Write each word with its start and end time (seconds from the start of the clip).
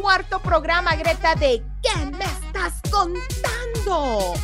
cuarto 0.00 0.40
programa, 0.40 0.96
Greta, 0.96 1.34
de 1.34 1.62
¿Qué 1.82 2.06
me 2.06 2.24
estás 2.24 2.80
contando? 2.90 4.34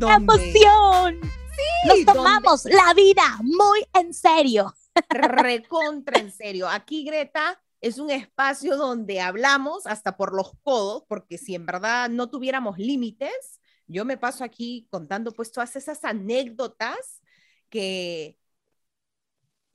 ¡Emoción! 0.00 1.20
Sí, 1.22 2.04
Nos 2.04 2.14
tomamos 2.14 2.64
la 2.66 2.92
vida 2.94 3.38
muy 3.42 3.84
en 3.94 4.12
serio. 4.12 4.74
Recontra 5.08 6.20
en 6.20 6.30
serio. 6.30 6.68
Aquí, 6.68 7.04
Greta, 7.04 7.60
es 7.80 7.98
un 7.98 8.10
espacio 8.10 8.76
donde 8.76 9.20
hablamos 9.20 9.86
hasta 9.86 10.16
por 10.16 10.34
los 10.34 10.52
codos, 10.62 11.04
porque 11.08 11.38
si 11.38 11.54
en 11.54 11.66
verdad 11.66 12.10
no 12.10 12.28
tuviéramos 12.28 12.78
límites, 12.78 13.60
yo 13.86 14.04
me 14.04 14.18
paso 14.18 14.44
aquí 14.44 14.86
contando 14.90 15.32
pues 15.32 15.50
todas 15.50 15.74
esas 15.76 16.04
anécdotas 16.04 17.22
que, 17.70 18.37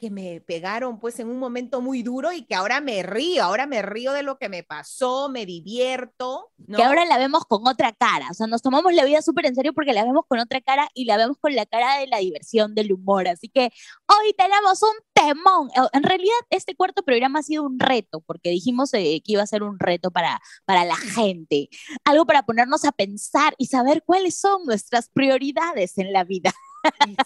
que 0.04 0.12
me 0.12 0.42
pegaron 0.42 1.00
pues 1.00 1.18
en 1.22 1.30
un 1.30 1.40
momento 1.40 1.80
muy 1.80 2.04
duro 2.04 2.34
y 2.34 2.42
que 2.42 2.56
ahora 2.56 2.82
me 2.82 3.04
río, 3.04 3.42
ahora 3.42 3.68
me 3.68 3.82
río 3.82 4.12
de 4.12 4.22
lo 4.22 4.38
que 4.38 4.50
me 4.50 4.62
pasó, 4.62 5.30
me 5.30 5.46
divierto. 5.46 6.52
Que 6.76 6.84
ahora 6.84 7.06
la 7.06 7.18
vemos 7.18 7.46
con 7.46 7.66
otra 7.66 7.94
cara, 7.94 8.28
o 8.30 8.34
sea, 8.34 8.48
nos 8.48 8.62
tomamos 8.62 8.94
la 8.94 9.06
vida 9.06 9.22
súper 9.22 9.46
en 9.46 9.56
serio 9.56 9.72
porque 9.72 9.94
la 9.94 10.04
vemos 10.04 10.26
con 10.28 10.40
otra 10.40 10.60
cara 10.60 10.90
y 10.94 11.06
la 11.06 11.16
vemos 11.16 11.38
con 11.40 11.56
la 11.56 11.66
cara 11.66 12.00
de 12.00 12.08
la 12.08 12.18
diversión, 12.18 12.76
del 12.76 12.92
humor. 12.92 13.30
Así 13.30 13.48
que 13.48 13.72
hoy 14.08 14.34
tenemos 14.38 14.84
un 14.84 14.90
temón. 15.14 15.70
En 15.94 16.04
realidad, 16.04 16.36
este 16.50 16.76
cuarto 16.76 17.02
programa 17.04 17.40
ha 17.40 17.44
sido 17.44 17.64
un 17.64 17.80
reto 17.80 18.20
porque 18.20 18.50
dijimos 18.50 18.94
eh, 18.94 19.22
que 19.24 19.32
iba 19.32 19.44
a 19.44 19.48
ser 19.48 19.64
un 19.64 19.80
reto 19.80 20.12
para, 20.12 20.42
para 20.66 20.84
la 20.84 20.98
gente, 20.98 21.70
algo 22.04 22.26
para 22.26 22.44
ponernos 22.44 22.84
a 22.84 22.92
pensar 22.92 23.56
y 23.58 23.68
saber 23.68 24.04
cuáles 24.06 24.38
son 24.38 24.66
nuestras 24.66 25.08
prioridades 25.08 25.98
en 25.98 26.12
la 26.12 26.26
vida. 26.26 26.52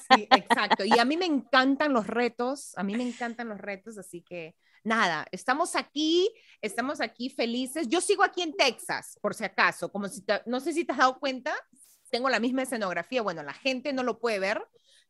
Exacto. 0.09 0.85
Y 0.85 0.97
a 0.99 1.05
mí 1.05 1.17
me 1.17 1.25
encantan 1.25 1.93
los 1.93 2.07
retos, 2.07 2.73
a 2.77 2.83
mí 2.83 2.95
me 2.95 3.07
encantan 3.07 3.49
los 3.49 3.59
retos, 3.59 3.97
así 3.97 4.21
que 4.21 4.55
nada, 4.83 5.25
estamos 5.31 5.75
aquí, 5.75 6.29
estamos 6.61 7.01
aquí 7.01 7.29
felices. 7.29 7.87
Yo 7.87 8.01
sigo 8.01 8.23
aquí 8.23 8.41
en 8.41 8.55
Texas, 8.55 9.17
por 9.21 9.33
si 9.33 9.43
acaso, 9.43 9.91
como 9.91 10.07
si 10.07 10.23
no 10.45 10.59
sé 10.59 10.73
si 10.73 10.85
te 10.85 10.93
has 10.93 10.99
dado 10.99 11.19
cuenta, 11.19 11.53
tengo 12.09 12.29
la 12.29 12.39
misma 12.39 12.63
escenografía, 12.63 13.21
bueno, 13.21 13.43
la 13.43 13.53
gente 13.53 13.93
no 13.93 14.03
lo 14.03 14.19
puede 14.19 14.39
ver, 14.39 14.65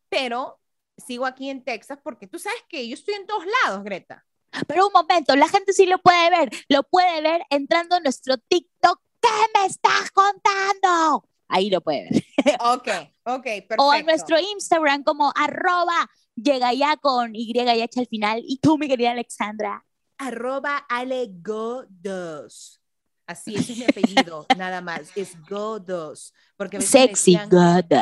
pero 0.08 0.60
sigo 0.96 1.26
aquí 1.26 1.48
en 1.48 1.64
Texas 1.64 1.98
porque 2.02 2.26
tú 2.26 2.38
sabes 2.38 2.60
que 2.68 2.88
yo 2.88 2.94
estoy 2.94 3.14
en 3.14 3.26
todos 3.26 3.44
lados, 3.64 3.84
Greta. 3.84 4.24
Pero 4.66 4.86
un 4.86 4.92
momento, 4.92 5.36
la 5.36 5.48
gente 5.48 5.72
sí 5.72 5.86
lo 5.86 5.98
puede 5.98 6.30
ver, 6.30 6.50
lo 6.68 6.82
puede 6.82 7.20
ver 7.20 7.42
entrando 7.50 7.96
a 7.96 8.00
nuestro 8.00 8.38
TikTok. 8.38 9.00
¿Qué 9.20 9.60
me 9.60 9.66
estás 9.66 10.10
contando? 10.10 11.28
Ahí 11.48 11.70
lo 11.70 11.80
puede 11.80 12.08
ver. 12.10 12.24
Ok, 12.60 12.88
ok, 13.24 13.42
perfecto. 13.42 13.84
O 13.84 13.92
en 13.92 14.06
nuestro 14.06 14.38
Instagram 14.38 15.02
como 15.02 15.32
arroba 15.34 16.08
llega 16.34 16.72
ya 16.72 16.96
con 16.96 17.34
Y 17.34 17.52
y 17.52 17.82
H 17.82 18.00
al 18.00 18.06
final. 18.06 18.40
Y 18.44 18.58
tú, 18.58 18.78
mi 18.78 18.88
querida 18.88 19.10
Alexandra. 19.10 19.84
Arroba 20.18 20.78
alegodos. 20.88 22.78
Así, 23.26 23.54
ese 23.54 23.72
es 23.72 23.78
mi 23.78 23.84
apellido, 23.84 24.46
nada 24.56 24.80
más. 24.80 25.14
Es 25.14 25.36
Godos. 25.46 26.32
Porque 26.56 26.80
Sexy 26.80 27.38
Godos. 27.50 27.92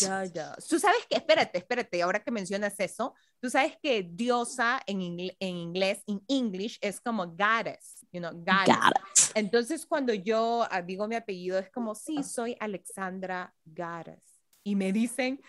Godos. 0.00 0.66
Tú 0.68 0.80
sabes 0.80 1.06
que, 1.08 1.16
espérate, 1.16 1.58
espérate, 1.58 2.02
ahora 2.02 2.20
que 2.20 2.32
mencionas 2.32 2.74
eso, 2.80 3.14
tú 3.40 3.48
sabes 3.48 3.76
que 3.80 4.02
diosa 4.02 4.82
en, 4.86 5.00
en 5.38 5.56
inglés, 5.56 6.02
en 6.08 6.20
English, 6.26 6.78
es 6.80 7.00
como 7.00 7.28
goddess, 7.28 8.01
you 8.12 8.20
know, 8.20 8.32
goddess. 8.32 9.32
Entonces, 9.34 9.86
cuando 9.86 10.12
yo 10.12 10.66
ah, 10.70 10.82
digo 10.82 11.08
mi 11.08 11.16
apellido, 11.16 11.58
es 11.58 11.70
como, 11.70 11.94
sí, 11.94 12.22
soy 12.22 12.56
Alexandra 12.60 13.54
Goddess. 13.64 14.40
Y 14.62 14.76
me 14.76 14.92
dicen, 14.92 15.40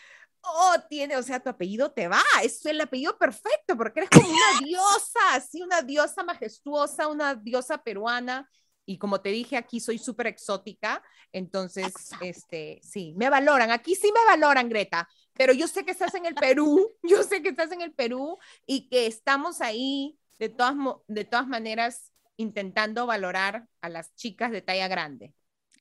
oh, 0.42 0.76
tiene, 0.90 1.18
o 1.18 1.24
sea, 1.24 1.40
tu 1.40 1.50
apellido 1.50 1.92
te 1.92 2.08
va, 2.08 2.24
es 2.44 2.66
el 2.66 2.82
apellido 2.82 3.18
perfecto, 3.18 3.78
porque 3.78 4.02
eres 4.02 4.10
como 4.10 4.30
una 4.30 4.60
diosa, 4.66 5.20
así, 5.34 5.62
una 5.62 5.82
diosa 5.82 6.24
majestuosa, 6.24 7.08
una 7.08 7.36
diosa 7.36 7.78
peruana 7.84 8.50
y 8.86 8.98
como 8.98 9.22
te 9.22 9.30
dije, 9.30 9.56
aquí 9.56 9.80
soy 9.80 9.98
súper 9.98 10.28
exótica, 10.28 11.02
entonces, 11.32 11.94
este, 12.22 12.80
sí, 12.84 13.14
me 13.16 13.30
valoran, 13.30 13.72
aquí 13.72 13.96
sí 13.96 14.12
me 14.14 14.26
valoran, 14.26 14.70
Greta, 14.70 15.08
pero 15.34 15.54
yo 15.54 15.68
sé 15.68 15.86
que 15.86 15.92
estás 15.92 16.14
en 16.16 16.26
el 16.26 16.36
Perú, 16.36 16.92
yo 17.04 17.24
sé 17.24 17.42
que 17.42 17.50
estás 17.50 17.72
en 17.72 17.82
el 17.82 17.94
Perú 17.94 18.38
y 18.66 18.90
que 18.90 19.08
estamos 19.08 19.62
ahí 19.62 20.18
de 20.38 20.50
todas, 20.50 20.76
de 21.08 21.24
todas 21.24 21.48
maneras 21.48 22.13
intentando 22.38 23.06
valorar 23.06 23.68
a 23.82 23.90
las 23.90 24.16
chicas 24.16 24.52
de 24.52 24.62
talla 24.62 24.88
grande. 24.88 25.34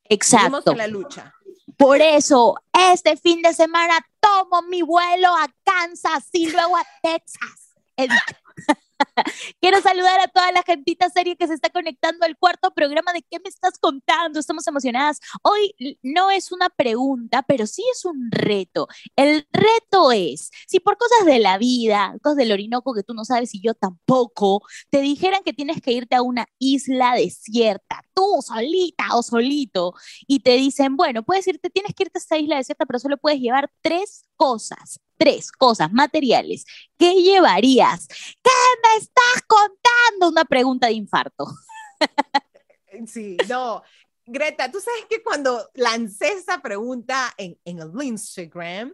Exacto. 0.05 0.71
En 0.71 0.77
la 0.77 0.87
lucha. 0.87 1.33
Por 1.77 2.01
eso, 2.01 2.55
este 2.91 3.17
fin 3.17 3.41
de 3.41 3.53
semana 3.53 3.95
tomo 4.19 4.61
mi 4.63 4.81
vuelo 4.81 5.29
a 5.29 5.47
Kansas 5.63 6.29
y 6.31 6.51
luego 6.51 6.77
a 6.77 6.85
Texas. 7.01 7.75
Quiero 9.61 9.81
saludar 9.81 10.19
a 10.19 10.27
toda 10.27 10.51
la 10.51 10.63
gentita 10.63 11.09
seria 11.09 11.35
que 11.35 11.47
se 11.47 11.53
está 11.53 11.69
conectando 11.69 12.25
al 12.25 12.37
cuarto 12.37 12.71
programa 12.73 13.13
de 13.13 13.21
¿Qué 13.21 13.39
me 13.39 13.49
estás 13.49 13.77
contando? 13.79 14.39
Estamos 14.39 14.67
emocionadas. 14.67 15.19
Hoy 15.41 15.75
no 16.01 16.31
es 16.31 16.51
una 16.51 16.69
pregunta, 16.69 17.43
pero 17.43 17.67
sí 17.67 17.83
es 17.91 18.05
un 18.05 18.29
reto. 18.31 18.87
El 19.15 19.47
reto 19.51 20.11
es, 20.11 20.51
si 20.67 20.79
por 20.79 20.97
cosas 20.97 21.25
de 21.25 21.39
la 21.39 21.57
vida, 21.57 22.15
cosas 22.21 22.37
del 22.37 22.51
Orinoco 22.51 22.93
que 22.93 23.03
tú 23.03 23.13
no 23.13 23.25
sabes 23.25 23.53
y 23.55 23.61
yo 23.61 23.73
tampoco, 23.73 24.61
te 24.89 25.01
dijeran 25.01 25.43
que 25.43 25.53
tienes 25.53 25.81
que 25.81 25.91
irte 25.93 26.15
a 26.15 26.21
una 26.21 26.45
isla 26.59 27.15
desierta, 27.15 28.01
tú 28.13 28.41
solita 28.41 29.15
o 29.15 29.23
solito, 29.23 29.93
y 30.27 30.39
te 30.41 30.51
dicen, 30.51 30.95
bueno, 30.95 31.23
puedes 31.23 31.47
irte, 31.47 31.69
tienes 31.69 31.93
que 31.95 32.03
irte 32.03 32.17
a 32.17 32.21
esta 32.21 32.37
isla 32.37 32.57
desierta, 32.57 32.85
pero 32.85 32.99
solo 32.99 33.17
puedes 33.17 33.39
llevar 33.39 33.71
tres 33.81 34.25
cosas 34.35 34.99
tres 35.23 35.53
cosas 35.53 35.89
materiales, 35.93 36.65
¿qué 36.97 37.13
llevarías? 37.13 38.07
¿Qué 38.07 38.51
me 38.83 38.97
estás 38.97 39.41
contando? 39.47 40.29
Una 40.29 40.43
pregunta 40.43 40.87
de 40.87 40.93
infarto. 40.93 41.45
Sí, 43.07 43.37
no. 43.49 43.81
Greta, 44.23 44.71
tú 44.71 44.79
sabes 44.79 45.05
que 45.09 45.23
cuando 45.23 45.67
lancé 45.73 46.27
esa 46.33 46.61
pregunta 46.61 47.33
en, 47.37 47.57
en 47.65 47.79
el 47.79 47.91
Instagram, 48.03 48.93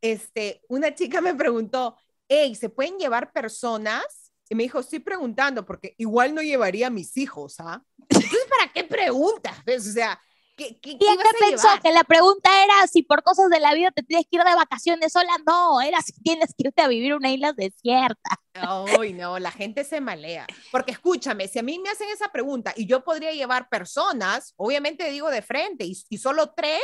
este, 0.00 0.62
una 0.68 0.92
chica 0.92 1.20
me 1.20 1.32
preguntó, 1.32 1.96
hey, 2.28 2.56
¿se 2.56 2.70
pueden 2.70 2.98
llevar 2.98 3.32
personas? 3.32 4.32
Y 4.48 4.56
me 4.56 4.64
dijo, 4.64 4.80
estoy 4.80 4.98
preguntando 4.98 5.64
porque 5.64 5.94
igual 5.96 6.34
no 6.34 6.42
llevaría 6.42 6.88
a 6.88 6.90
mis 6.90 7.16
hijos, 7.16 7.60
¿ah? 7.60 7.80
Entonces, 8.08 8.46
¿para 8.50 8.72
qué 8.72 8.82
preguntas? 8.82 9.56
O 9.64 9.92
sea, 9.92 10.20
¿Qué, 10.56 10.78
qué, 10.80 10.96
¿Quién 10.96 11.18
pensó 11.38 11.68
que 11.82 11.92
la 11.92 12.02
pregunta 12.04 12.50
era 12.64 12.86
si 12.86 13.02
por 13.02 13.22
cosas 13.22 13.50
de 13.50 13.60
la 13.60 13.74
vida 13.74 13.90
te 13.90 14.02
tienes 14.02 14.26
que 14.30 14.38
ir 14.38 14.42
de 14.42 14.54
vacaciones 14.54 15.12
sola? 15.12 15.32
No, 15.46 15.82
era 15.82 16.00
si 16.00 16.12
tienes 16.22 16.54
que 16.56 16.68
irte 16.68 16.80
a 16.80 16.88
vivir 16.88 17.14
una 17.14 17.30
isla 17.30 17.52
desierta. 17.52 18.40
Ay, 18.54 19.12
no, 19.12 19.38
la 19.38 19.50
gente 19.50 19.84
se 19.84 20.00
malea. 20.00 20.46
Porque 20.72 20.92
escúchame, 20.92 21.46
si 21.46 21.58
a 21.58 21.62
mí 21.62 21.78
me 21.78 21.90
hacen 21.90 22.08
esa 22.08 22.32
pregunta 22.32 22.72
y 22.74 22.86
yo 22.86 23.04
podría 23.04 23.32
llevar 23.32 23.68
personas, 23.68 24.54
obviamente 24.56 25.10
digo 25.10 25.28
de 25.30 25.42
frente, 25.42 25.84
y, 25.84 25.94
y 26.08 26.16
solo 26.16 26.54
tres, 26.54 26.80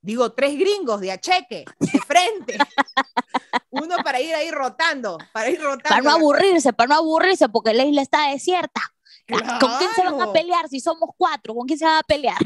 digo 0.00 0.32
tres 0.32 0.58
gringos 0.58 1.00
de 1.02 1.12
acheque, 1.12 1.66
de 1.78 2.00
frente. 2.00 2.56
Uno 3.70 3.96
para 4.02 4.22
ir 4.22 4.34
ahí 4.34 4.50
rotando, 4.50 5.18
para 5.32 5.50
ir 5.50 5.60
rotando. 5.60 5.88
Para 5.88 6.00
no 6.00 6.10
aburrirse, 6.12 6.72
para 6.72 6.88
no 6.88 6.94
aburrirse, 6.94 7.50
porque 7.50 7.74
la 7.74 7.84
isla 7.84 8.00
está 8.00 8.30
desierta. 8.30 8.80
¿Con 9.28 9.78
quién 9.78 9.90
se 9.94 10.02
van 10.02 10.20
a 10.20 10.32
pelear 10.32 10.68
si 10.68 10.80
somos 10.80 11.10
cuatro? 11.16 11.54
¿Con 11.54 11.66
quién 11.66 11.78
se 11.78 11.84
van 11.84 11.98
a 11.98 12.02
pelear? 12.02 12.38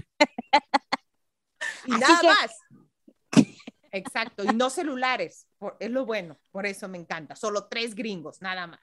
Y 1.87 1.91
nada 1.93 2.23
más. 2.23 2.59
Exacto, 3.93 4.45
y 4.45 4.49
no 4.49 4.69
celulares, 4.69 5.47
es 5.81 5.91
lo 5.91 6.05
bueno, 6.05 6.39
por 6.51 6.67
eso 6.67 6.89
me 6.89 6.99
encanta. 6.99 7.35
Solo 7.35 7.67
tres 7.67 7.95
gringos, 7.95 8.43
nada 8.43 8.67
más. 8.67 8.81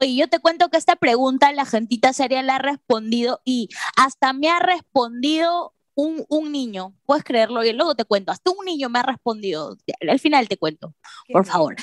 Oye, 0.00 0.16
yo 0.16 0.28
te 0.28 0.40
cuento 0.40 0.70
que 0.70 0.78
esta 0.78 0.96
pregunta 0.96 1.52
la 1.52 1.66
gentita 1.66 2.12
seria 2.12 2.42
la 2.42 2.56
ha 2.56 2.58
respondido 2.58 3.42
y 3.44 3.68
hasta 3.96 4.32
me 4.32 4.48
ha 4.48 4.58
respondido 4.58 5.74
un, 5.94 6.24
un, 6.28 6.50
niño, 6.50 6.94
puedes 7.04 7.22
creerlo, 7.22 7.62
y 7.64 7.72
luego 7.72 7.94
te 7.94 8.04
cuento, 8.04 8.32
hasta 8.32 8.50
un 8.50 8.64
niño 8.64 8.88
me 8.88 9.00
ha 9.00 9.02
respondido, 9.02 9.76
al 10.08 10.18
final 10.18 10.48
te 10.48 10.56
cuento, 10.56 10.94
por 11.30 11.44
favor. 11.44 11.76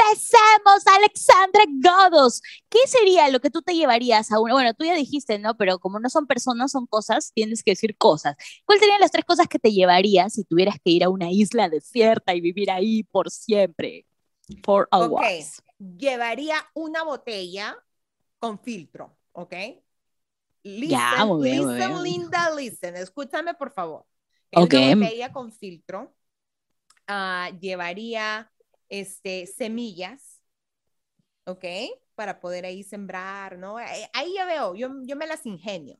Empecemos, 0.00 0.86
Alexandra 0.86 1.62
Godos. 1.82 2.42
¿Qué 2.68 2.78
sería 2.86 3.28
lo 3.28 3.40
que 3.40 3.50
tú 3.50 3.62
te 3.62 3.74
llevarías 3.74 4.30
a 4.32 4.40
una? 4.40 4.54
Bueno, 4.54 4.74
tú 4.74 4.84
ya 4.84 4.94
dijiste, 4.94 5.38
¿no? 5.38 5.56
Pero 5.56 5.78
como 5.78 6.00
no 6.00 6.08
son 6.08 6.26
personas, 6.26 6.72
son 6.72 6.86
cosas, 6.86 7.32
tienes 7.34 7.62
que 7.62 7.72
decir 7.72 7.96
cosas. 7.96 8.36
¿Cuáles 8.64 8.80
serían 8.80 9.00
las 9.00 9.10
tres 9.10 9.24
cosas 9.24 9.46
que 9.48 9.58
te 9.58 9.72
llevarías 9.72 10.34
si 10.34 10.44
tuvieras 10.44 10.76
que 10.82 10.90
ir 10.90 11.04
a 11.04 11.08
una 11.08 11.30
isla 11.30 11.68
desierta 11.68 12.34
y 12.34 12.40
vivir 12.40 12.70
ahí 12.70 13.02
por 13.04 13.30
siempre? 13.30 14.06
For 14.64 14.88
a 14.90 15.08
llevaría 15.78 16.56
una 16.74 17.04
botella 17.04 17.76
con 18.38 18.58
filtro, 18.58 19.16
¿ok? 19.32 19.54
Listen, 20.62 20.90
ya, 20.90 21.24
listen, 21.24 22.02
Linda, 22.02 22.54
listen. 22.54 22.96
Escúchame, 22.96 23.54
por 23.54 23.70
favor. 23.72 24.04
Okay. 24.52 24.92
Una 24.92 25.06
botella 25.06 25.32
con 25.32 25.52
filtro. 25.52 26.14
Uh, 27.08 27.58
llevaría 27.58 28.49
este, 28.90 29.46
semillas, 29.46 30.42
¿ok? 31.44 31.64
Para 32.14 32.40
poder 32.40 32.64
ahí 32.66 32.82
sembrar, 32.82 33.58
¿no? 33.58 33.76
Ahí 33.78 34.34
ya 34.34 34.44
veo, 34.46 34.74
yo, 34.74 34.90
yo 35.04 35.16
me 35.16 35.26
las 35.26 35.46
ingenio. 35.46 35.98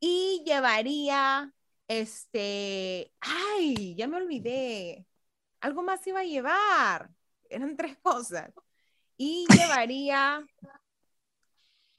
Y 0.00 0.42
llevaría, 0.46 1.54
este, 1.88 3.12
ay, 3.20 3.94
ya 3.96 4.08
me 4.08 4.18
olvidé. 4.18 5.06
Algo 5.60 5.82
más 5.82 6.06
iba 6.06 6.20
a 6.20 6.24
llevar. 6.24 7.10
Eran 7.50 7.76
tres 7.76 7.98
cosas. 7.98 8.52
Y 9.18 9.46
llevaría 9.52 10.46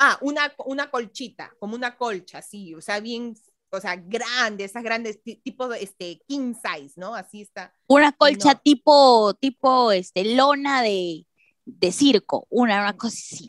Ah, 0.03 0.17
una, 0.21 0.51
una 0.65 0.89
colchita, 0.89 1.53
como 1.59 1.75
una 1.75 1.95
colcha, 1.95 2.41
sí, 2.41 2.73
o 2.73 2.81
sea, 2.81 2.99
bien, 2.99 3.35
o 3.71 3.79
sea, 3.79 3.95
grande, 3.95 4.65
esas 4.65 4.83
grandes, 4.83 5.21
tipo 5.23 5.71
este, 5.73 6.21
king 6.27 6.53
size, 6.53 6.93
¿no? 6.97 7.15
Así 7.15 7.41
está. 7.41 7.73
Una 7.87 8.11
colcha 8.11 8.55
tipo, 8.55 9.33
tipo, 9.35 9.91
este, 9.91 10.35
lona 10.35 10.81
de, 10.81 11.25
de 11.65 11.91
circo, 11.91 12.47
una, 12.49 12.81
una 12.81 12.97
cosa 12.97 13.17
así. 13.17 13.45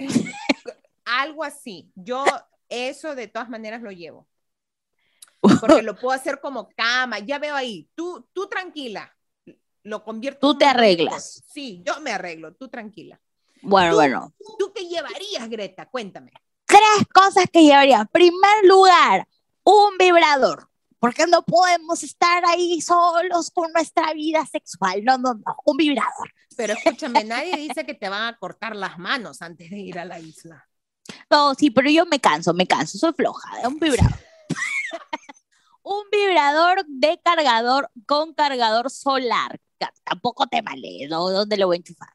Algo 1.04 1.42
así. 1.42 1.90
Yo 1.94 2.24
eso 2.68 3.14
de 3.14 3.28
todas 3.28 3.48
maneras 3.48 3.82
lo 3.82 3.90
llevo. 3.90 4.28
Porque 5.40 5.82
lo 5.82 5.96
puedo 5.96 6.12
hacer 6.12 6.40
como 6.40 6.68
cama, 6.70 7.18
ya 7.18 7.38
veo 7.38 7.56
ahí, 7.56 7.90
tú, 7.96 8.28
tú 8.32 8.46
tranquila, 8.46 9.12
lo 9.82 10.04
convierto. 10.04 10.52
Tú 10.52 10.56
te 10.56 10.64
arreglas. 10.64 11.42
Sí, 11.52 11.82
yo 11.84 12.00
me 12.00 12.12
arreglo, 12.12 12.54
tú 12.54 12.68
tranquila. 12.68 13.20
Bueno, 13.60 13.94
bueno. 13.94 14.32
¿Tú 14.58 14.72
qué 14.72 14.86
llevarías, 14.86 15.48
Greta? 15.48 15.86
Cuéntame. 15.86 16.32
Tres 16.64 17.06
cosas 17.12 17.46
que 17.52 17.62
llevaría. 17.62 18.00
En 18.00 18.06
primer 18.06 18.64
lugar, 18.64 19.26
un 19.64 19.98
vibrador. 19.98 20.68
Porque 20.98 21.26
no 21.26 21.42
podemos 21.42 22.04
estar 22.04 22.44
ahí 22.46 22.80
solos 22.80 23.50
con 23.50 23.72
nuestra 23.72 24.12
vida 24.12 24.46
sexual. 24.46 25.02
No, 25.04 25.18
no, 25.18 25.34
no. 25.34 25.56
Un 25.64 25.76
vibrador. 25.76 26.32
Pero 26.56 26.74
escúchame, 26.74 27.24
nadie 27.24 27.56
dice 27.56 27.84
que 27.84 27.94
te 27.94 28.08
van 28.08 28.32
a 28.32 28.38
cortar 28.38 28.76
las 28.76 28.98
manos 28.98 29.42
antes 29.42 29.68
de 29.70 29.78
ir 29.78 29.98
a 29.98 30.04
la 30.04 30.20
isla. 30.20 30.68
No, 31.28 31.54
sí, 31.54 31.70
pero 31.70 31.90
yo 31.90 32.06
me 32.06 32.20
canso, 32.20 32.54
me 32.54 32.68
canso. 32.68 32.98
Soy 32.98 33.12
floja. 33.14 33.60
De 33.60 33.66
un 33.66 33.80
vibrador. 33.80 34.16
un 35.82 36.02
vibrador 36.10 36.84
de 36.86 37.20
cargador 37.24 37.90
con 38.06 38.34
cargador 38.34 38.88
solar. 38.90 39.60
Tampoco 40.04 40.46
te 40.46 40.62
vale, 40.62 41.08
¿no? 41.08 41.30
¿Dónde 41.30 41.56
lo 41.56 41.66
voy 41.66 41.76
a 41.76 41.78
enchufar? 41.78 42.10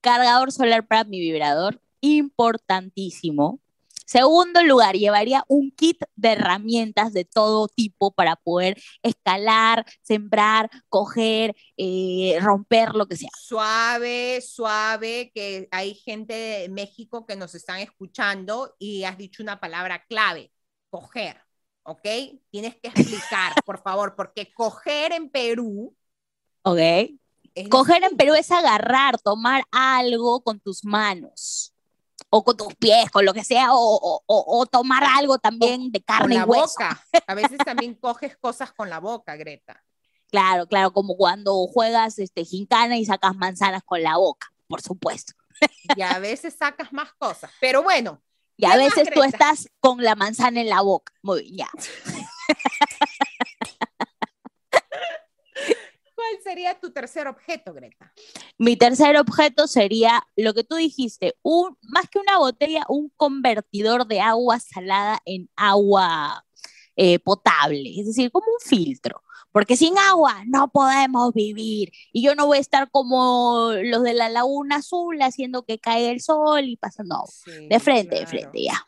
Cargador 0.00 0.50
solar 0.50 0.86
para 0.86 1.04
mi 1.04 1.20
vibrador, 1.20 1.80
importantísimo. 2.00 3.60
Segundo 4.06 4.62
lugar, 4.62 4.96
llevaría 4.96 5.44
un 5.48 5.70
kit 5.70 6.02
de 6.16 6.32
herramientas 6.32 7.12
de 7.12 7.24
todo 7.24 7.68
tipo 7.68 8.12
para 8.12 8.36
poder 8.36 8.80
escalar, 9.02 9.84
sembrar, 10.02 10.70
coger, 10.88 11.54
eh, 11.76 12.38
romper, 12.40 12.94
lo 12.94 13.06
que 13.06 13.16
sea. 13.16 13.30
Suave, 13.38 14.40
suave, 14.40 15.30
que 15.34 15.68
hay 15.70 15.94
gente 15.94 16.34
de 16.34 16.68
México 16.68 17.26
que 17.26 17.36
nos 17.36 17.54
están 17.54 17.78
escuchando 17.78 18.74
y 18.78 19.04
has 19.04 19.18
dicho 19.18 19.42
una 19.42 19.60
palabra 19.60 20.04
clave, 20.06 20.52
coger. 20.90 21.40
¿ok? 21.84 22.06
Tienes 22.50 22.76
que 22.76 22.88
explicar, 22.88 23.54
por 23.64 23.82
favor, 23.82 24.14
porque 24.16 24.52
coger 24.52 25.12
en 25.12 25.30
Perú. 25.30 25.96
Ok. 26.62 26.78
Coger 27.70 28.04
en 28.04 28.16
Perú 28.16 28.34
es 28.34 28.50
agarrar, 28.50 29.18
tomar 29.20 29.64
algo 29.70 30.42
con 30.42 30.58
tus 30.60 30.84
manos, 30.84 31.71
o 32.34 32.42
con 32.42 32.56
tus 32.56 32.74
pies, 32.76 33.10
con 33.10 33.26
lo 33.26 33.34
que 33.34 33.44
sea, 33.44 33.68
o, 33.72 34.66
tomar 34.70 35.04
algo 35.04 35.36
también 35.38 35.92
de 35.92 36.02
carne 36.02 36.34
con 36.34 36.34
la 36.34 36.46
boca. 36.46 37.04
A 37.26 37.34
veces 37.34 37.58
también 37.58 37.94
coges 37.94 38.38
cosas 38.38 38.72
con 38.72 38.88
la 38.88 39.00
boca, 39.00 39.36
Greta. 39.36 39.84
Claro, 40.30 40.66
claro, 40.66 40.94
como 40.94 41.14
cuando 41.14 41.54
juegas 41.66 42.18
este, 42.18 42.46
gincana 42.46 42.96
y 42.96 43.04
sacas 43.04 43.36
manzanas 43.36 43.82
con 43.84 44.02
la 44.02 44.16
boca, 44.16 44.50
por 44.66 44.80
supuesto. 44.80 45.34
Y 45.94 46.00
a 46.00 46.18
veces 46.20 46.56
sacas 46.58 46.90
más 46.90 47.12
cosas, 47.12 47.50
pero 47.60 47.82
bueno, 47.82 48.22
y 48.56 48.64
a 48.64 48.76
veces 48.76 49.10
tú 49.12 49.22
estás 49.22 49.68
con 49.80 50.02
la 50.02 50.14
manzana 50.14 50.62
en 50.62 50.70
la 50.70 50.80
boca. 50.80 51.12
Muy 51.20 51.42
bien, 51.42 51.58
ya. 51.58 51.68
¿Cuál 56.14 56.42
sería 56.42 56.80
tu 56.80 56.92
tercer 56.92 57.26
objeto, 57.26 57.74
Greta? 57.74 58.10
Mi 58.62 58.76
tercer 58.76 59.16
objeto 59.16 59.66
sería 59.66 60.22
lo 60.36 60.54
que 60.54 60.62
tú 60.62 60.76
dijiste, 60.76 61.34
un, 61.42 61.76
más 61.82 62.08
que 62.08 62.20
una 62.20 62.38
botella, 62.38 62.84
un 62.88 63.12
convertidor 63.16 64.06
de 64.06 64.20
agua 64.20 64.60
salada 64.60 65.20
en 65.24 65.50
agua 65.56 66.46
eh, 66.94 67.18
potable, 67.18 67.92
es 67.98 68.06
decir, 68.06 68.30
como 68.30 68.46
un 68.46 68.60
filtro 68.64 69.20
porque 69.50 69.76
sin 69.76 69.98
agua 69.98 70.44
no 70.46 70.68
podemos 70.68 71.34
vivir. 71.34 71.92
Y 72.10 72.22
yo 72.22 72.34
no 72.34 72.46
voy 72.46 72.56
a 72.56 72.60
estar 72.62 72.90
como 72.90 73.72
los 73.82 74.02
de 74.02 74.14
la 74.14 74.30
Laguna 74.30 74.76
Azul 74.76 75.20
haciendo 75.20 75.64
que 75.64 75.78
caiga 75.78 76.10
el 76.10 76.22
sol 76.22 76.64
y 76.64 76.76
pasando 76.76 77.24
de 77.44 77.80
frente, 77.80 78.20
de 78.20 78.26
frente, 78.26 78.62
ya. 78.62 78.82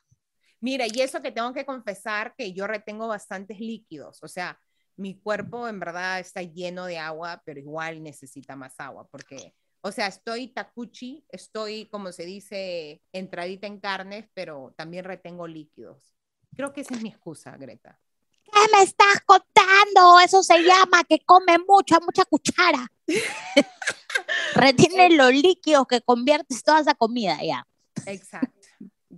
Mira, 0.61 0.87
y 0.87 1.03
eso 1.03 1.21
que 1.21 1.33
tengo 1.33 1.53
que 1.53 1.67
confesar 1.67 2.35
que 2.35 2.55
yo 2.55 2.67
retengo 2.67 3.09
bastantes 3.09 3.61
líquidos, 3.61 4.23
o 4.23 4.29
sea, 4.29 4.59
mi 4.97 5.19
cuerpo 5.19 5.69
en 5.69 5.81
verdad 5.81 6.21
está 6.21 6.43
lleno 6.43 6.87
de 6.87 6.99
agua, 6.99 7.43
pero 7.45 7.61
igual 7.61 8.03
necesita 8.03 8.57
más 8.57 8.79
agua, 8.79 9.07
porque, 9.11 9.55
o 9.87 9.93
sea, 9.93 10.07
estoy 10.07 10.49
tacuchi, 10.49 11.27
estoy, 11.29 11.85
como 11.91 12.11
se 12.11 12.25
dice, 12.25 13.03
entradita 13.13 13.67
en 13.67 13.81
carnes, 13.81 14.27
pero 14.33 14.73
también 14.79 15.05
retengo 15.05 15.47
líquidos. 15.47 16.17
Creo 16.57 16.73
que 16.73 16.81
esa 16.81 16.95
es 16.95 17.03
mi 17.03 17.11
excusa, 17.11 17.55
Greta. 17.59 18.01
¿Qué 18.45 18.61
me 18.75 18.83
estás 18.83 19.21
contando? 19.27 20.21
Eso 20.25 20.43
se 20.43 20.63
llama 20.63 21.05
que 21.07 21.19
come 21.27 21.59
mucho, 21.69 21.97
a 21.97 22.01
mucha 22.01 22.25
cuchara. 22.25 22.91
Retiene 24.55 25.11
los 25.11 25.33
líquidos 25.35 25.87
que 25.87 26.01
conviertes 26.01 26.63
toda 26.63 26.81
esa 26.81 26.95
comida 26.95 27.39
ya. 27.45 27.67
Exacto. 28.07 28.67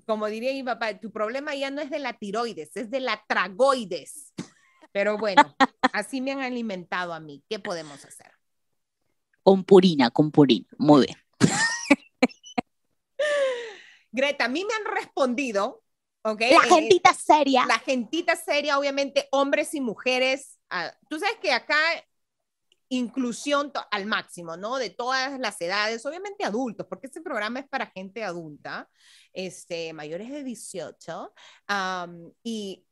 Como 0.05 0.27
diría 0.27 0.53
mi 0.53 0.65
papá, 0.65 0.99
tu 0.99 1.13
problema 1.13 1.55
ya 1.55 1.71
no 1.71 1.81
es 1.81 1.91
de 1.91 2.01
la 2.01 2.15
tiroides, 2.15 2.77
es 2.77 2.91
de 2.91 2.99
la 2.99 3.23
tragoides. 3.29 4.33
Pero 4.91 5.17
bueno, 5.17 5.55
así 5.93 6.21
me 6.21 6.33
han 6.33 6.41
alimentado 6.41 7.15
a 7.15 7.21
mí. 7.21 7.45
¿Qué 7.49 7.61
podemos 7.61 8.05
hacer? 8.05 8.36
Con 9.47 9.63
purina, 9.63 10.11
con 10.11 10.33
purina. 10.33 10.67
Muy 10.77 11.07
bien. 11.07 11.17
Greta, 14.11 14.47
a 14.47 14.49
mí 14.49 14.65
me 14.65 14.75
han 14.75 14.93
respondido 14.93 15.85
la 16.25 16.33
eh, 16.41 16.69
gentita 16.69 17.15
seria. 17.15 17.65
La 17.67 17.79
gentita 17.79 18.35
seria, 18.35 18.77
obviamente, 18.77 19.29
hombres 19.31 19.73
y 19.75 19.81
mujeres. 19.81 20.59
Ah, 20.69 20.93
tú 21.09 21.21
sabes 21.21 21.37
que 21.41 21.53
acá 21.53 21.77
inclusión 22.89 23.71
al 23.93 24.07
máximo, 24.07 24.57
¿no? 24.57 24.79
De 24.79 24.91
todas 24.91 25.39
las 25.39 25.61
edades, 25.61 26.05
obviamente 26.05 26.45
adultos, 26.45 26.89
porque 26.91 27.07
este 27.07 27.21
programa 27.21 27.61
es 27.61 27.69
para 27.69 27.87
gente 27.87 28.25
adulta, 28.25 28.91
este, 29.33 29.93
mayores 29.93 30.29
de 30.33 30.43
18, 30.43 31.33
y 32.43 32.85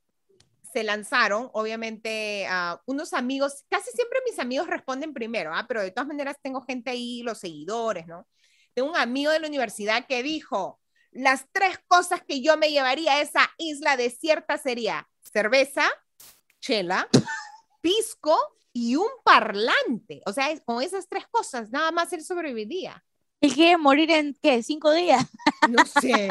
se 0.74 0.82
lanzaron, 0.82 1.50
obviamente, 1.52 2.48
unos 2.86 3.12
amigos, 3.12 3.64
casi 3.70 3.92
siempre 3.92 4.18
mis 4.28 4.40
amigos 4.40 4.66
responden 4.66 5.14
primero, 5.14 5.54
¿ah? 5.54 5.66
pero 5.68 5.80
de 5.80 5.92
todas 5.92 6.08
maneras 6.08 6.36
tengo 6.42 6.62
gente 6.62 6.90
ahí, 6.90 7.22
los 7.22 7.38
seguidores, 7.38 8.08
¿no? 8.08 8.26
Tengo 8.74 8.90
un 8.90 8.96
amigo 8.96 9.30
de 9.30 9.38
la 9.38 9.46
universidad 9.46 10.04
que 10.08 10.24
dijo, 10.24 10.80
las 11.12 11.46
tres 11.52 11.78
cosas 11.86 12.22
que 12.26 12.42
yo 12.42 12.56
me 12.56 12.72
llevaría 12.72 13.12
a 13.12 13.20
esa 13.20 13.48
isla 13.56 13.96
desierta 13.96 14.58
sería 14.58 15.08
cerveza, 15.20 15.88
chela, 16.58 17.08
pisco 17.80 18.36
y 18.72 18.96
un 18.96 19.06
parlante. 19.22 20.22
O 20.26 20.32
sea, 20.32 20.48
con 20.64 20.82
esas 20.82 21.08
tres 21.08 21.24
cosas, 21.30 21.70
nada 21.70 21.92
más 21.92 22.12
él 22.12 22.24
sobreviviría. 22.24 23.04
¿Y 23.44 23.50
quiere 23.50 23.76
morir 23.76 24.10
en 24.10 24.34
qué? 24.42 24.62
¿Cinco 24.62 24.90
días? 24.90 25.22
No 25.68 25.84
sé, 25.84 26.28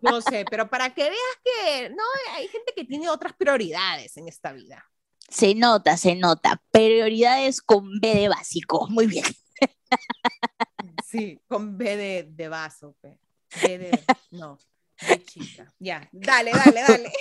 no 0.00 0.20
sé, 0.20 0.44
pero 0.50 0.68
para 0.68 0.92
que 0.92 1.04
veas 1.04 1.38
que 1.44 1.90
no 1.90 2.02
hay 2.34 2.48
gente 2.48 2.72
que 2.74 2.84
tiene 2.84 3.08
otras 3.08 3.34
prioridades 3.34 4.16
en 4.16 4.26
esta 4.26 4.52
vida. 4.52 4.84
Se 5.28 5.54
nota, 5.54 5.96
se 5.96 6.16
nota. 6.16 6.60
Prioridades 6.72 7.62
con 7.62 8.00
B 8.00 8.14
de 8.16 8.28
básico. 8.28 8.88
Muy 8.90 9.06
bien. 9.06 9.24
Sí, 11.06 11.40
con 11.46 11.78
B 11.78 11.96
de, 11.96 12.26
de 12.30 12.48
vaso. 12.48 12.96
no, 14.32 14.58
chica. 15.24 15.72
Ya, 15.78 16.08
dale, 16.10 16.50
dale, 16.50 16.82
dale. 16.82 17.12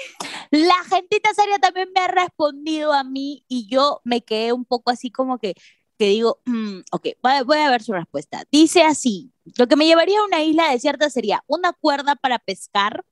La 0.50 0.84
gentita 0.90 1.34
seria 1.36 1.60
también 1.60 1.90
me 1.94 2.02
ha 2.02 2.08
respondido 2.08 2.94
a 2.94 3.04
mí 3.04 3.46
y 3.48 3.68
yo 3.68 4.02
me 4.04 4.22
quedé 4.24 4.54
un 4.54 4.66
poco 4.66 4.90
así 4.90 5.12
como 5.12 5.38
que, 5.38 5.54
que 6.00 6.08
digo, 6.08 6.42
mm, 6.46 6.80
ok, 6.92 7.08
voy 7.46 7.58
a 7.60 7.70
ver 7.70 7.84
su 7.84 7.94
respuesta. 7.94 8.44
Dice 8.52 8.82
así, 8.82 9.35
lo 9.58 9.68
que 9.68 9.76
me 9.76 9.86
llevaría 9.86 10.20
a 10.20 10.26
una 10.26 10.44
isla 10.44 10.72
desierta 10.72 11.10
sería 11.10 11.44
una 11.48 11.74
cuerda 11.74 12.16
para 12.16 12.40
pescar, 12.40 13.06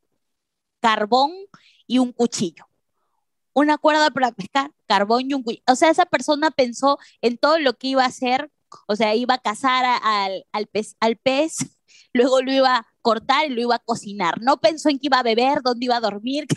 carbón 0.80 1.32
y 1.88 2.00
un 2.00 2.12
cuchillo. 2.12 2.66
Una 3.54 3.78
cuerda 3.78 4.10
para 4.10 4.32
pescar, 4.32 4.72
carbón 4.88 5.30
y 5.30 5.34
un 5.36 5.44
cuchillo. 5.44 5.64
O 5.68 5.76
sea, 5.76 5.90
esa 5.90 6.06
persona 6.06 6.50
pensó 6.50 6.98
en 7.22 7.38
todo 7.38 7.60
lo 7.60 7.74
que 7.74 7.88
iba 7.88 8.04
a 8.04 8.08
hacer, 8.08 8.52
o 8.88 8.96
sea, 8.96 9.14
iba 9.14 9.36
a 9.36 9.42
cazar 9.42 9.86
al, 9.86 10.46
al, 10.52 10.68
pez, 10.68 10.96
al 11.00 11.18
pez, 11.18 11.58
luego 12.14 12.42
lo 12.42 12.52
iba 12.52 12.78
a 12.78 12.88
cortar 13.02 13.46
y 13.46 13.50
lo 13.50 13.62
iba 13.62 13.76
a 13.76 13.80
cocinar. 13.80 14.42
No 14.42 14.60
pensó 14.60 14.90
en 14.90 14.98
que 14.98 15.08
iba 15.08 15.20
a 15.20 15.24
beber, 15.24 15.62
dónde 15.62 15.86
iba 15.86 15.98
a 15.98 16.02
dormir, 16.02 16.48
que 16.48 16.56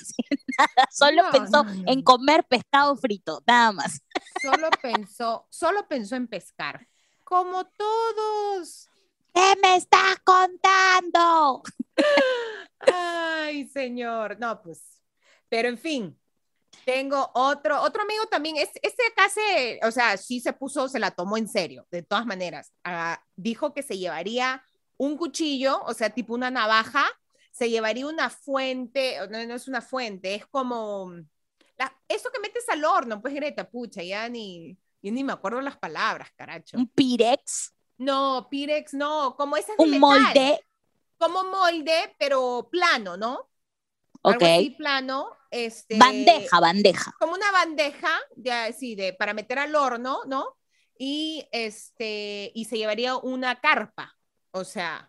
nada. 0.59 0.89
Solo 0.91 1.23
pensó 1.31 1.67
en 1.87 2.03
comer 2.03 2.45
pescado 2.45 2.97
frito, 2.97 3.43
nada 3.47 3.73
más. 3.73 4.01
Solo 4.41 4.71
pensó, 4.81 5.47
solo 5.51 5.87
pensó 5.87 6.17
en 6.17 6.29
pescar. 6.29 6.89
Como 7.25 7.67
todos. 7.67 8.89
¿Qué 9.37 9.55
me 9.61 9.77
estás 9.77 10.17
contando? 10.25 11.63
Ay, 12.81 13.69
señor. 13.69 14.39
No, 14.41 14.63
pues. 14.63 15.03
Pero 15.51 15.69
en 15.69 15.77
fin, 15.77 16.19
tengo 16.87 17.31
otro, 17.35 17.83
otro 17.83 18.03
amigo 18.03 18.25
también, 18.31 18.57
es, 18.57 18.71
ese 18.81 19.03
acá 19.13 19.29
se, 19.29 19.79
o 19.83 19.91
sea, 19.91 20.17
sí 20.17 20.41
se 20.41 20.55
puso, 20.55 20.89
se 20.89 20.99
la 20.99 21.11
tomó 21.11 21.37
en 21.37 21.49
serio, 21.49 21.87
de 21.91 22.03
todas 22.03 22.25
maneras. 22.25 22.73
Ah, 22.83 23.23
dijo 23.37 23.75
que 23.75 23.83
se 23.83 23.99
llevaría 23.99 24.65
un 24.97 25.19
cuchillo, 25.19 25.83
o 25.85 25.93
sea, 25.93 26.09
tipo 26.09 26.33
una 26.33 26.51
navaja, 26.51 27.07
se 27.53 27.69
llevaría 27.69 28.07
una 28.07 28.31
fuente, 28.31 29.19
no, 29.31 29.47
no 29.47 29.55
es 29.55 29.69
una 29.69 29.83
fuente, 29.83 30.35
es 30.35 30.47
como 30.47 31.13
eso 32.09 32.31
que 32.33 32.41
metes 32.41 32.67
al 32.71 32.83
horno, 32.87 33.21
pues 33.21 33.35
Greta, 33.35 33.69
pucha, 33.69 34.03
ya 34.03 34.31
ni, 34.31 34.79
ni 35.03 35.23
me 35.23 35.35
acuerdo 35.35 35.61
las 35.61 35.77
palabras, 35.77 36.31
caracho. 36.35 36.79
¿Un 36.79 36.89
pirex? 36.89 37.76
No, 37.99 38.49
pirex 38.51 38.95
no, 38.95 39.35
como 39.37 39.57
esas 39.57 39.77
¿Un 39.79 39.99
molde? 39.99 40.61
Como 41.19 41.45
molde, 41.45 42.15
pero 42.19 42.69
plano, 42.71 43.17
¿no? 43.17 43.49
Ok. 44.23 44.43
Algo 44.43 44.77
plano. 44.77 45.31
Este, 45.51 45.97
bandeja, 45.97 46.61
bandeja. 46.61 47.15
Como 47.19 47.33
una 47.35 47.51
bandeja, 47.53 48.11
de, 48.35 48.75
sí, 48.79 48.95
de, 48.95 49.15
para 49.15 49.33
meter 49.33 49.59
al 49.59 49.75
horno, 49.75 50.21
¿no? 50.27 50.57
Y, 50.99 51.47
este, 51.53 52.53
y 52.55 52.65
se 52.67 52.79
llevaría 52.79 53.17
una 53.17 53.61
carpa, 53.61 54.17
o 54.51 54.65
sea, 54.65 55.09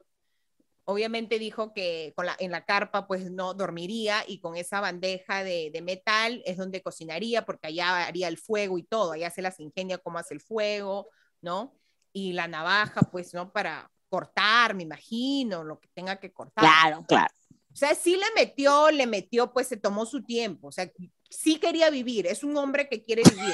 obviamente 0.83 1.39
dijo 1.39 1.73
que 1.73 2.13
con 2.15 2.25
la, 2.25 2.35
en 2.39 2.51
la 2.51 2.65
carpa 2.65 3.07
pues 3.07 3.29
no 3.31 3.53
dormiría 3.53 4.23
y 4.27 4.39
con 4.39 4.55
esa 4.55 4.79
bandeja 4.79 5.43
de, 5.43 5.69
de, 5.71 5.81
metal 5.81 6.41
es 6.45 6.57
donde 6.57 6.81
cocinaría 6.81 7.45
porque 7.45 7.67
allá 7.67 8.05
haría 8.05 8.27
el 8.27 8.37
fuego 8.37 8.77
y 8.77 8.83
todo, 8.83 9.11
allá 9.13 9.29
se 9.29 9.41
las 9.41 9.59
ingenia 9.59 9.97
cómo 9.97 10.17
hace 10.17 10.33
el 10.33 10.41
fuego, 10.41 11.09
¿no? 11.41 11.76
Y 12.17 12.33
la 12.33 12.47
navaja 12.47 13.01
pues, 13.01 13.35
¿no? 13.35 13.51
Para 13.51 13.91
cortar, 14.09 14.73
me 14.73 14.81
imagino, 14.81 15.63
lo 15.63 15.79
que 15.79 15.87
tenga 15.93 16.19
que 16.19 16.33
cortar. 16.33 16.63
Claro, 16.63 17.05
claro. 17.07 17.31
O 17.71 17.75
sea, 17.75 17.93
sí 17.93 18.15
le 18.15 18.25
metió, 18.35 18.89
le 18.89 19.05
metió, 19.05 19.53
pues 19.53 19.67
se 19.67 19.77
tomó 19.77 20.07
su 20.07 20.23
tiempo, 20.23 20.69
o 20.69 20.71
sea, 20.71 20.91
sí 21.29 21.59
quería 21.59 21.91
vivir, 21.91 22.25
es 22.25 22.43
un 22.43 22.57
hombre 22.57 22.89
que 22.89 23.03
quiere 23.03 23.21
vivir, 23.21 23.53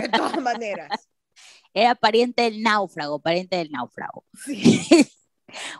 de 0.00 0.08
todas 0.08 0.40
maneras. 0.40 0.88
Era 1.74 1.96
pariente 1.96 2.42
del 2.42 2.62
náufrago, 2.62 3.18
pariente 3.18 3.56
del 3.56 3.72
náufrago. 3.72 4.24
Sí. 4.44 4.86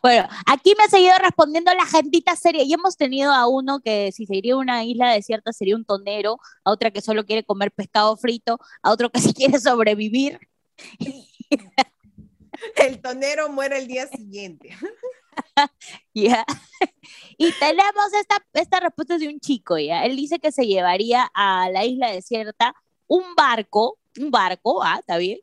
Bueno, 0.03 0.29
aquí 0.47 0.75
me 0.77 0.83
ha 0.83 0.89
seguido 0.89 1.17
respondiendo 1.23 1.73
la 1.75 1.87
gentita 1.87 2.35
seria 2.35 2.65
y 2.65 2.73
hemos 2.73 2.97
tenido 2.97 3.33
a 3.33 3.47
uno 3.47 3.79
que 3.79 4.11
si 4.11 4.27
se 4.27 4.35
iría 4.35 4.55
a 4.55 4.57
una 4.57 4.83
isla 4.85 5.13
desierta 5.13 5.53
sería 5.53 5.77
un 5.77 5.85
tonero, 5.85 6.41
a 6.65 6.73
otra 6.73 6.91
que 6.91 7.01
solo 7.01 7.25
quiere 7.25 7.45
comer 7.45 7.71
pescado 7.71 8.17
frito, 8.17 8.59
a 8.83 8.91
otro 8.91 9.11
que 9.11 9.21
si 9.21 9.33
quiere 9.33 9.61
sobrevivir. 9.61 10.41
El 12.77 13.01
tonero 13.01 13.49
muere 13.49 13.79
el 13.79 13.87
día 13.87 14.07
siguiente. 14.07 14.77
Ya. 16.13 16.45
Y 17.39 17.53
tenemos 17.53 18.13
esta, 18.19 18.45
esta 18.53 18.81
respuesta 18.81 19.17
de 19.17 19.29
un 19.29 19.41
chico, 19.41 19.79
¿ya? 19.79 20.05
Él 20.05 20.17
dice 20.17 20.39
que 20.39 20.53
se 20.53 20.67
llevaría 20.67 21.31
a 21.35 21.71
la 21.71 21.85
isla 21.85 22.11
desierta 22.11 22.75
un 23.07 23.35
barco, 23.35 23.99
un 24.19 24.31
barco, 24.31 24.83
ah, 24.83 24.99
está 25.01 25.17
bien, 25.17 25.39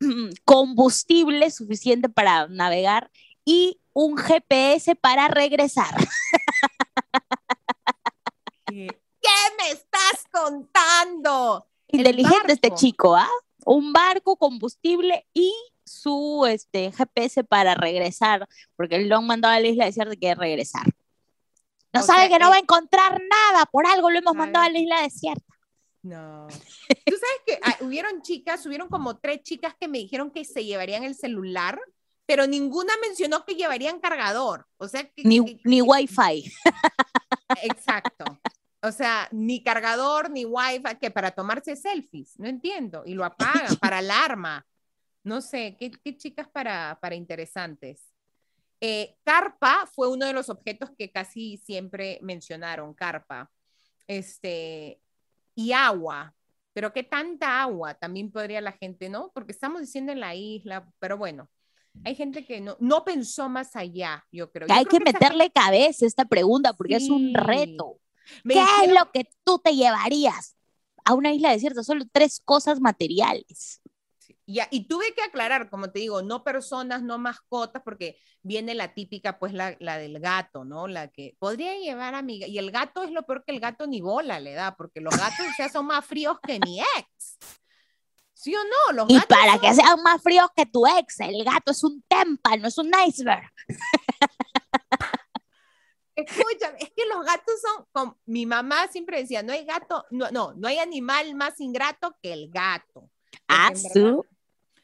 combustible 0.44 1.50
suficiente 1.50 2.08
para 2.08 2.46
navegar 2.48 3.10
y 3.44 3.80
un 3.92 4.16
GPS 4.16 4.94
para 4.96 5.28
regresar. 5.28 5.94
¿Qué 8.66 8.88
me 9.58 9.70
estás 9.70 10.24
contando? 10.30 11.66
Inteligente 11.88 12.52
este 12.52 12.72
chico, 12.72 13.16
¿ah? 13.16 13.28
Un 13.64 13.92
barco, 13.92 14.36
combustible 14.36 15.26
y 15.34 15.52
su 15.90 16.46
este, 16.48 16.92
GPS 16.92 17.44
para 17.44 17.74
regresar, 17.74 18.48
porque 18.76 18.98
lo 19.00 19.16
han 19.16 19.26
mandado 19.26 19.54
a 19.54 19.60
la 19.60 19.68
isla 19.68 19.84
desierta 19.86 20.16
que 20.16 20.34
regresar. 20.34 20.86
No 21.92 22.02
sabe 22.02 22.28
que 22.28 22.38
no 22.38 22.50
va 22.50 22.56
a 22.56 22.60
encontrar 22.60 23.20
nada, 23.20 23.66
por 23.66 23.86
algo 23.86 24.10
lo 24.10 24.18
hemos 24.18 24.34
mandado 24.34 24.66
a 24.66 24.70
la 24.70 24.78
isla 24.78 25.02
desierta. 25.02 25.54
No. 26.02 26.46
Tú 27.06 27.16
sabes 27.16 27.40
que 27.46 27.58
ah, 27.62 27.76
hubieron 27.80 28.22
chicas, 28.22 28.64
hubieron 28.64 28.88
como 28.88 29.18
tres 29.18 29.42
chicas 29.42 29.74
que 29.78 29.88
me 29.88 29.98
dijeron 29.98 30.30
que 30.30 30.44
se 30.44 30.64
llevarían 30.64 31.04
el 31.04 31.14
celular 31.14 31.80
pero 32.30 32.46
ninguna 32.46 32.92
mencionó 33.02 33.44
que 33.44 33.56
llevarían 33.56 33.98
cargador. 33.98 34.64
O 34.76 34.86
sea, 34.86 35.02
que, 35.02 35.24
ni, 35.24 35.60
ni 35.64 35.82
Wi-Fi. 35.82 36.52
Exacto. 37.64 38.38
O 38.84 38.92
sea, 38.92 39.26
ni 39.32 39.64
cargador, 39.64 40.30
ni 40.30 40.44
Wi-Fi, 40.44 40.94
que 41.00 41.10
para 41.10 41.32
tomarse 41.32 41.74
selfies, 41.74 42.38
no 42.38 42.46
entiendo. 42.46 43.02
Y 43.04 43.14
lo 43.14 43.24
apagan 43.24 43.74
para 43.80 43.98
alarma. 43.98 44.64
No 45.30 45.40
sé, 45.40 45.76
qué, 45.78 45.92
qué 45.92 46.16
chicas 46.16 46.48
para, 46.48 46.98
para 47.00 47.14
interesantes. 47.14 48.12
Eh, 48.80 49.14
carpa 49.22 49.88
fue 49.94 50.08
uno 50.08 50.26
de 50.26 50.32
los 50.32 50.48
objetos 50.48 50.90
que 50.98 51.12
casi 51.12 51.56
siempre 51.58 52.18
mencionaron, 52.20 52.92
carpa. 52.94 53.48
Este, 54.08 55.00
y 55.54 55.70
agua. 55.70 56.34
Pero 56.72 56.92
qué 56.92 57.04
tanta 57.04 57.62
agua 57.62 57.94
también 57.94 58.32
podría 58.32 58.60
la 58.60 58.72
gente, 58.72 59.08
¿no? 59.08 59.30
Porque 59.32 59.52
estamos 59.52 59.80
diciendo 59.80 60.10
en 60.10 60.18
la 60.18 60.34
isla, 60.34 60.90
pero 60.98 61.16
bueno, 61.16 61.48
hay 62.04 62.16
gente 62.16 62.44
que 62.44 62.60
no, 62.60 62.76
no 62.80 63.04
pensó 63.04 63.48
más 63.48 63.76
allá, 63.76 64.26
yo 64.32 64.50
creo. 64.50 64.66
hay 64.68 64.84
que, 64.84 64.98
meterle 64.98 65.52
cabeza 65.52 66.06
a 66.06 66.08
esta 66.08 66.24
pregunta 66.24 66.72
porque 66.72 66.96
es 66.96 67.08
un 67.08 67.32
reto. 67.34 68.00
¿Qué 68.42 68.64
es 68.84 68.92
lo 68.92 69.12
que 69.12 69.30
tú 69.44 69.60
te 69.60 69.76
llevarías 69.76 70.56
a 71.04 71.14
una 71.14 71.32
isla 71.32 71.52
desierta? 71.52 71.84
Solo 71.84 72.04
tres 72.10 72.40
cosas 72.44 72.80
materiales. 72.80 73.80
Ya, 74.52 74.68
y 74.70 74.88
tuve 74.88 75.14
que 75.14 75.22
aclarar, 75.22 75.70
como 75.70 75.90
te 75.90 76.00
digo, 76.00 76.22
no 76.22 76.42
personas, 76.42 77.02
no 77.02 77.18
mascotas, 77.18 77.82
porque 77.84 78.18
viene 78.42 78.74
la 78.74 78.94
típica, 78.94 79.38
pues 79.38 79.52
la, 79.52 79.76
la, 79.80 79.98
del 79.98 80.18
gato, 80.18 80.64
¿no? 80.64 80.88
La 80.88 81.08
que 81.08 81.36
podría 81.38 81.76
llevar 81.76 82.14
a 82.14 82.22
mi 82.22 82.38
Y 82.38 82.58
el 82.58 82.70
gato 82.70 83.02
es 83.02 83.10
lo 83.10 83.24
peor 83.24 83.44
que 83.44 83.52
el 83.52 83.60
gato 83.60 83.86
ni 83.86 84.00
bola 84.00 84.40
le 84.40 84.54
da, 84.54 84.76
porque 84.76 85.00
los 85.00 85.16
gatos 85.16 85.46
ya 85.58 85.68
son 85.68 85.86
más 85.86 86.04
fríos 86.04 86.38
que 86.42 86.58
mi 86.58 86.80
ex. 86.80 87.38
¿Sí 88.34 88.54
o 88.54 88.64
no? 88.64 88.94
Los 88.94 89.10
y 89.10 89.20
para 89.28 89.58
que 89.58 89.74
sean 89.74 90.02
más 90.02 90.22
fríos 90.22 90.48
que 90.56 90.64
tu 90.64 90.86
ex, 90.86 91.20
el 91.20 91.44
gato 91.44 91.72
es 91.72 91.84
un 91.84 92.02
témpano, 92.08 92.68
es 92.68 92.78
un 92.78 92.90
iceberg. 93.06 93.50
Escúchame, 96.16 96.78
es 96.80 96.90
que 96.90 97.04
los 97.06 97.24
gatos 97.24 97.54
son, 97.60 97.86
como, 97.92 98.18
mi 98.26 98.46
mamá 98.46 98.88
siempre 98.88 99.20
decía, 99.20 99.42
no 99.42 99.52
hay 99.52 99.64
gato, 99.64 100.06
no, 100.10 100.30
no, 100.30 100.54
no 100.54 100.68
hay 100.68 100.78
animal 100.78 101.34
más 101.34 101.60
ingrato 101.60 102.16
que 102.22 102.32
el 102.32 102.50
gato. 102.50 103.10
Ah, 103.46 103.72
su, 103.74 104.24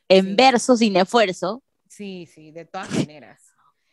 en 0.09 0.37
verso 0.37 0.77
sin 0.77 0.97
esfuerzo. 0.97 1.63
Sí, 1.89 2.29
sí, 2.33 2.51
de 2.51 2.65
todas 2.65 2.91
maneras. 2.91 3.41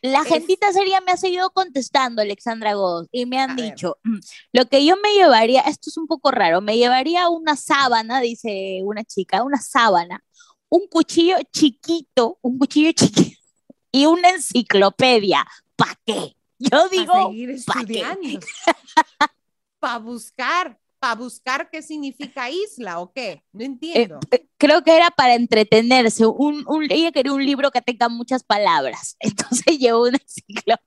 La 0.02 0.22
gentita 0.22 0.70
seria 0.70 1.00
me 1.00 1.12
ha 1.12 1.16
seguido 1.16 1.48
contestando, 1.50 2.20
Alexandra 2.20 2.74
Godos, 2.74 3.08
y 3.10 3.24
me 3.24 3.38
han 3.38 3.56
dicho, 3.56 3.96
mm, 4.04 4.18
lo 4.52 4.66
que 4.66 4.84
yo 4.84 4.96
me 5.02 5.14
llevaría, 5.14 5.62
esto 5.62 5.88
es 5.88 5.96
un 5.96 6.06
poco 6.06 6.30
raro, 6.30 6.60
me 6.60 6.76
llevaría 6.76 7.30
una 7.30 7.56
sábana, 7.56 8.20
dice 8.20 8.80
una 8.84 9.02
chica, 9.02 9.42
una 9.42 9.56
sábana, 9.62 10.22
un 10.68 10.88
cuchillo 10.88 11.36
chiquito, 11.50 12.38
un 12.42 12.58
cuchillo 12.58 12.92
chiquito 12.92 13.40
y 13.92 14.04
una 14.04 14.28
enciclopedia. 14.28 15.46
¿Para 15.74 15.98
qué? 16.04 16.36
Yo 16.58 16.88
digo, 16.90 17.32
¿para 17.66 17.84
qué? 17.86 18.04
Para 19.78 19.98
buscar 19.98 20.78
a 21.10 21.14
buscar 21.14 21.70
qué 21.70 21.82
significa 21.82 22.50
isla 22.50 23.00
o 23.00 23.12
qué. 23.12 23.42
No 23.52 23.64
entiendo. 23.64 24.18
Eh, 24.30 24.36
eh, 24.36 24.48
creo 24.56 24.82
que 24.82 24.96
era 24.96 25.10
para 25.10 25.34
entretenerse. 25.34 26.26
Un, 26.26 26.64
ella 26.90 27.12
quería 27.12 27.32
un 27.32 27.44
libro 27.44 27.70
que 27.70 27.82
tenga 27.82 28.08
muchas 28.08 28.42
palabras. 28.44 29.16
Entonces 29.20 29.78
llevó 29.78 30.02
una 30.02 30.18
enciclopedia. 30.18 30.82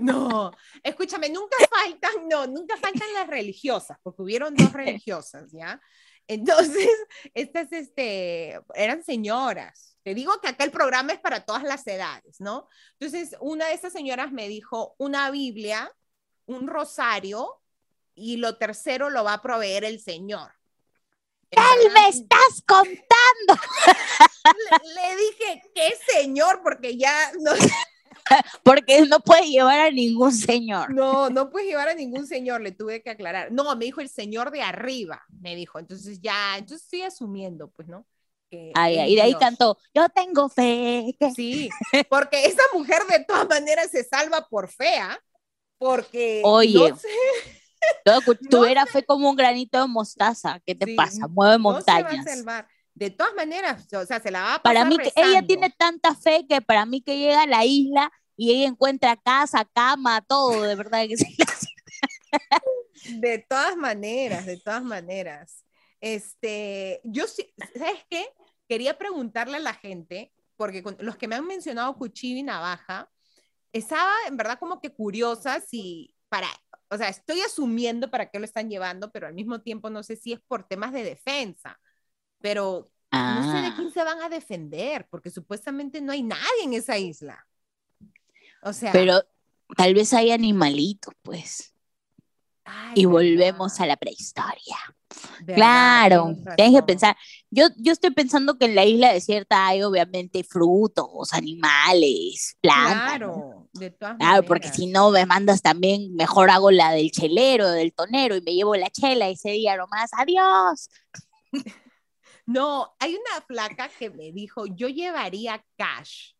No, 0.00 0.50
escúchame, 0.82 1.28
nunca 1.28 1.56
faltan, 1.70 2.28
no, 2.28 2.46
nunca 2.46 2.76
faltan 2.76 3.12
las 3.14 3.26
religiosas, 3.26 3.98
porque 4.02 4.22
hubieron 4.22 4.54
dos 4.54 4.72
religiosas, 4.72 5.50
¿ya? 5.52 5.80
Entonces, 6.26 6.88
estas 7.34 7.72
este, 7.72 8.58
eran 8.74 9.02
señoras. 9.02 9.96
Te 10.02 10.14
digo 10.14 10.32
que 10.40 10.48
acá 10.48 10.64
el 10.64 10.70
programa 10.70 11.12
es 11.12 11.20
para 11.20 11.44
todas 11.44 11.62
las 11.62 11.86
edades, 11.86 12.40
¿no? 12.40 12.68
Entonces, 12.98 13.36
una 13.40 13.68
de 13.68 13.74
esas 13.74 13.92
señoras 13.92 14.32
me 14.32 14.48
dijo 14.48 14.94
una 14.98 15.30
Biblia, 15.30 15.90
un 16.46 16.66
rosario 16.66 17.60
y 18.14 18.36
lo 18.36 18.56
tercero 18.56 19.10
lo 19.10 19.24
va 19.24 19.34
a 19.34 19.42
proveer 19.42 19.84
el 19.84 20.00
Señor. 20.00 20.52
¿Qué 21.50 21.60
me 21.90 22.08
estás 22.08 22.62
contando? 22.66 23.04
Le, 24.94 25.16
dije, 25.16 25.62
¿qué 25.74 25.94
Señor? 26.12 26.60
Porque 26.62 26.96
ya 26.96 27.32
no... 27.40 27.52
Porque 28.62 29.02
no 29.02 29.20
puede 29.20 29.48
llevar 29.48 29.80
a 29.80 29.90
ningún 29.90 30.32
señor. 30.32 30.94
No, 30.94 31.28
no 31.28 31.50
puede 31.50 31.66
llevar 31.66 31.88
a 31.88 31.94
ningún 31.94 32.26
señor, 32.26 32.62
le 32.62 32.72
tuve 32.72 33.02
que 33.02 33.10
aclarar. 33.10 33.52
No, 33.52 33.76
me 33.76 33.84
dijo 33.84 34.00
el 34.00 34.08
señor 34.08 34.50
de 34.50 34.62
arriba, 34.62 35.22
me 35.42 35.54
dijo. 35.54 35.78
Entonces 35.78 36.20
ya, 36.22 36.58
yo 36.66 36.76
estoy 36.76 37.02
asumiendo, 37.02 37.68
pues, 37.68 37.86
¿no? 37.86 38.06
Ay, 38.74 39.12
y 39.12 39.16
de 39.16 39.22
ahí 39.22 39.34
cantó, 39.34 39.78
yo 39.92 40.08
tengo 40.08 40.48
fe. 40.48 41.16
Sí, 41.34 41.68
porque 42.08 42.46
esa 42.46 42.62
mujer 42.72 43.02
de 43.10 43.24
todas 43.24 43.48
maneras 43.48 43.90
se 43.90 44.04
salva 44.04 44.46
por 44.48 44.68
fea, 44.68 45.18
porque... 45.78 46.40
Oye. 46.44 46.94
tuviera 48.50 48.86
fe 48.86 49.04
como 49.04 49.30
un 49.30 49.36
granito 49.36 49.80
de 49.80 49.86
mostaza. 49.86 50.60
¿Qué 50.64 50.74
te 50.74 50.94
pasa? 50.94 51.26
Mueve 51.28 51.58
montañas. 51.58 52.24
de 52.94 53.10
totodas 53.10 53.34
maneras, 53.34 53.86
o 53.92 54.06
sea, 54.06 54.20
se 54.20 54.30
la 54.30 54.42
va 54.42 54.54
a 54.54 54.62
pasar 54.62 54.74
Para 54.74 54.84
mí, 54.84 54.98
que 54.98 55.12
ella 55.16 55.42
tiene 55.46 55.70
tanta 55.70 56.14
fe 56.14 56.46
que 56.48 56.60
para 56.60 56.86
mí 56.86 57.02
que 57.02 57.18
llega 57.18 57.42
a 57.42 57.46
la 57.46 57.64
isla 57.64 58.12
y 58.36 58.52
ella 58.52 58.68
encuentra 58.68 59.16
casa, 59.16 59.64
cama, 59.72 60.20
todo, 60.22 60.62
de 60.62 60.74
verdad 60.74 61.06
que 61.08 61.16
sí. 61.16 61.36
De 63.20 63.38
todas 63.38 63.76
maneras, 63.76 64.46
de 64.46 64.58
todas 64.58 64.82
maneras. 64.82 65.64
Este, 66.00 67.00
yo 67.04 67.26
sí, 67.26 67.52
¿sabes 67.76 68.04
qué? 68.08 68.26
Quería 68.68 68.98
preguntarle 68.98 69.56
a 69.56 69.60
la 69.60 69.74
gente, 69.74 70.32
porque 70.56 70.82
los 70.98 71.16
que 71.16 71.28
me 71.28 71.36
han 71.36 71.46
mencionado 71.46 71.96
cuchillo 71.96 72.38
y 72.38 72.42
navaja, 72.42 73.10
estaba 73.72 74.12
en 74.28 74.36
verdad 74.36 74.58
como 74.58 74.80
que 74.80 74.90
curiosa 74.90 75.60
si 75.60 76.14
para, 76.28 76.48
o 76.94 76.98
sea, 76.98 77.08
estoy 77.08 77.40
asumiendo 77.40 78.10
para 78.10 78.30
qué 78.30 78.38
lo 78.38 78.44
están 78.44 78.70
llevando, 78.70 79.10
pero 79.10 79.26
al 79.26 79.34
mismo 79.34 79.60
tiempo 79.60 79.90
no 79.90 80.02
sé 80.02 80.16
si 80.16 80.32
es 80.32 80.40
por 80.40 80.64
temas 80.64 80.92
de 80.92 81.02
defensa, 81.02 81.80
pero 82.40 82.90
no 83.12 83.52
sé 83.52 83.60
de 83.60 83.66
ah. 83.68 83.74
quién 83.76 83.90
se 83.90 84.04
van 84.04 84.20
a 84.20 84.28
defender, 84.28 85.06
porque 85.10 85.30
supuestamente 85.30 86.00
no 86.00 86.12
hay 86.12 86.22
nadie 86.22 86.64
en 86.64 86.74
esa 86.74 86.98
isla. 86.98 87.46
O 88.62 88.72
sea. 88.72 88.92
Pero 88.92 89.22
tal 89.76 89.94
vez 89.94 90.12
hay 90.12 90.30
animalitos, 90.30 91.14
pues. 91.22 91.73
Y 92.94 93.04
volvemos 93.04 93.80
a 93.80 93.86
la 93.86 93.96
prehistoria. 93.96 94.76
Claro, 95.46 96.34
tienes 96.56 96.80
que 96.80 96.86
pensar. 96.86 97.16
Yo, 97.50 97.66
yo 97.76 97.92
estoy 97.92 98.10
pensando 98.10 98.58
que 98.58 98.66
en 98.66 98.74
la 98.74 98.84
isla 98.84 99.12
desierta 99.12 99.66
hay 99.66 99.82
obviamente 99.82 100.42
frutos, 100.44 101.32
animales, 101.32 102.56
plantas. 102.60 103.16
Claro, 103.18 103.68
de 103.72 103.90
todas 103.90 104.16
Claro, 104.16 104.42
porque 104.44 104.68
si 104.68 104.86
no 104.86 105.10
me 105.10 105.26
mandas 105.26 105.62
también, 105.62 106.14
mejor 106.14 106.50
hago 106.50 106.70
la 106.70 106.92
del 106.92 107.10
chelero, 107.10 107.70
del 107.70 107.92
tonero 107.94 108.36
y 108.36 108.40
me 108.40 108.54
llevo 108.54 108.74
la 108.76 108.90
chela 108.90 109.28
ese 109.28 109.50
día 109.50 109.76
nomás. 109.76 110.10
Adiós. 110.16 110.88
No, 112.46 112.94
hay 112.98 113.14
una 113.14 113.46
placa 113.46 113.88
que 113.88 114.10
me 114.10 114.30
dijo, 114.30 114.66
yo 114.66 114.88
llevaría 114.88 115.64
cash 115.78 116.34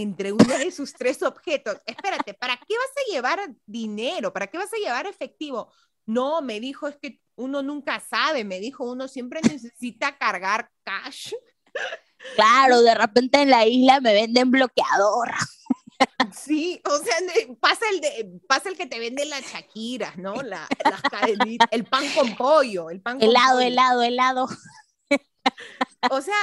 entre 0.00 0.32
uno 0.32 0.58
de 0.58 0.70
sus 0.70 0.92
tres 0.92 1.22
objetos. 1.22 1.80
Espérate, 1.84 2.34
¿para 2.34 2.56
qué 2.56 2.74
vas 2.76 2.90
a 2.96 3.12
llevar 3.12 3.40
dinero? 3.66 4.32
¿Para 4.32 4.46
qué 4.46 4.58
vas 4.58 4.72
a 4.72 4.78
llevar 4.78 5.06
efectivo? 5.06 5.72
No, 6.06 6.40
me 6.40 6.60
dijo, 6.60 6.88
es 6.88 6.96
que 6.96 7.20
uno 7.36 7.62
nunca 7.62 8.00
sabe, 8.00 8.44
me 8.44 8.60
dijo, 8.60 8.84
uno 8.84 9.08
siempre 9.08 9.40
necesita 9.42 10.16
cargar 10.16 10.70
cash. 10.84 11.34
Claro, 12.34 12.82
de 12.82 12.94
repente 12.94 13.42
en 13.42 13.50
la 13.50 13.66
isla 13.66 14.00
me 14.00 14.12
venden 14.12 14.50
bloqueador. 14.50 15.32
Sí, 16.32 16.80
o 16.84 16.96
sea, 16.98 17.14
pasa 17.60 17.84
el, 17.90 18.00
de, 18.00 18.40
pasa 18.46 18.68
el 18.68 18.76
que 18.76 18.86
te 18.86 18.98
vende 18.98 19.24
las 19.24 19.42
Shakira, 19.42 20.14
¿no? 20.16 20.42
La, 20.42 20.68
el 21.70 21.84
pan 21.84 22.04
con 22.14 22.36
pollo, 22.36 22.90
el 22.90 23.00
pan 23.00 23.20
helado, 23.20 23.60
helado, 23.60 24.02
helado. 24.02 24.48
O 26.10 26.20
sea, 26.20 26.36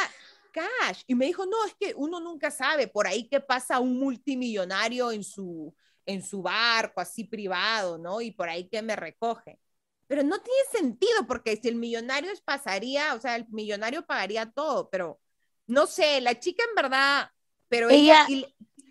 cash. 0.56 1.02
Y 1.06 1.16
me 1.16 1.26
dijo, 1.26 1.46
no, 1.46 1.66
es 1.66 1.76
que 1.76 1.94
uno 1.96 2.22
nunca 2.22 2.50
sabe 2.50 2.88
por 2.88 3.08
ahí 3.08 3.28
qué 3.28 3.42
pasa 3.42 3.80
un 3.82 4.00
multimillonario 4.00 5.12
en 5.12 5.24
su, 5.24 5.76
en 6.06 6.24
su 6.24 6.42
barco 6.42 7.02
así 7.02 7.26
privado, 7.26 7.98
¿no? 7.98 8.22
Y 8.22 8.32
por 8.32 8.48
ahí 8.48 8.70
que 8.70 8.82
me 8.82 8.96
recoge. 8.96 9.60
Pero 10.08 10.24
no 10.24 10.40
tiene 10.40 10.60
sentido 10.72 11.28
porque 11.28 11.58
si 11.58 11.68
el 11.68 11.76
millonario 11.76 12.32
es 12.32 12.42
pasaría, 12.42 13.14
o 13.16 13.20
sea, 13.20 13.36
el 13.36 13.48
millonario 13.50 14.06
pagaría 14.06 14.50
todo, 14.50 14.90
pero 14.90 15.20
no 15.68 15.88
sé, 15.88 16.22
la 16.22 16.40
chica 16.40 16.64
en 16.70 16.76
verdad, 16.76 17.30
pero 17.68 17.90
ella, 17.90 18.28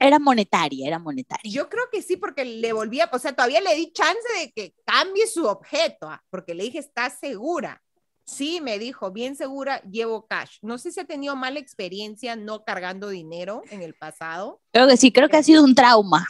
era 0.01 0.19
monetaria, 0.19 0.89
era 0.89 0.99
monetaria. 0.99 1.51
Yo 1.51 1.69
creo 1.69 1.85
que 1.91 2.03
sí, 2.03 2.17
porque 2.17 2.45
le 2.45 2.73
volvía, 2.73 3.09
o 3.13 3.19
sea, 3.19 3.33
todavía 3.33 3.61
le 3.61 3.77
di 3.77 3.93
chance 3.93 4.21
de 4.41 4.53
que 4.53 4.75
cambie 4.85 5.27
su 5.27 5.47
objeto, 5.47 6.09
ah, 6.09 6.23
porque 6.31 6.55
le 6.55 6.65
dije, 6.65 6.79
¿está 6.79 7.11
segura? 7.11 7.81
Sí, 8.25 8.61
me 8.63 8.79
dijo, 8.79 9.11
bien 9.11 9.37
segura, 9.37 9.83
llevo 9.83 10.27
cash. 10.27 10.59
No 10.63 10.79
sé 10.79 10.93
si 10.93 11.01
ha 11.01 11.05
tenido 11.05 11.37
mala 11.37 11.59
experiencia 11.59 12.37
no 12.37 12.65
cargando 12.65 13.11
dinero 13.11 13.63
en 13.71 13.83
el 13.83 13.95
pasado. 13.95 14.63
Creo 14.73 14.89
que 14.89 14.97
sí, 14.97 15.13
creo 15.13 15.29
que 15.29 15.37
ha 15.37 15.43
sido 15.43 15.63
un 15.63 15.75
trauma. 15.75 16.27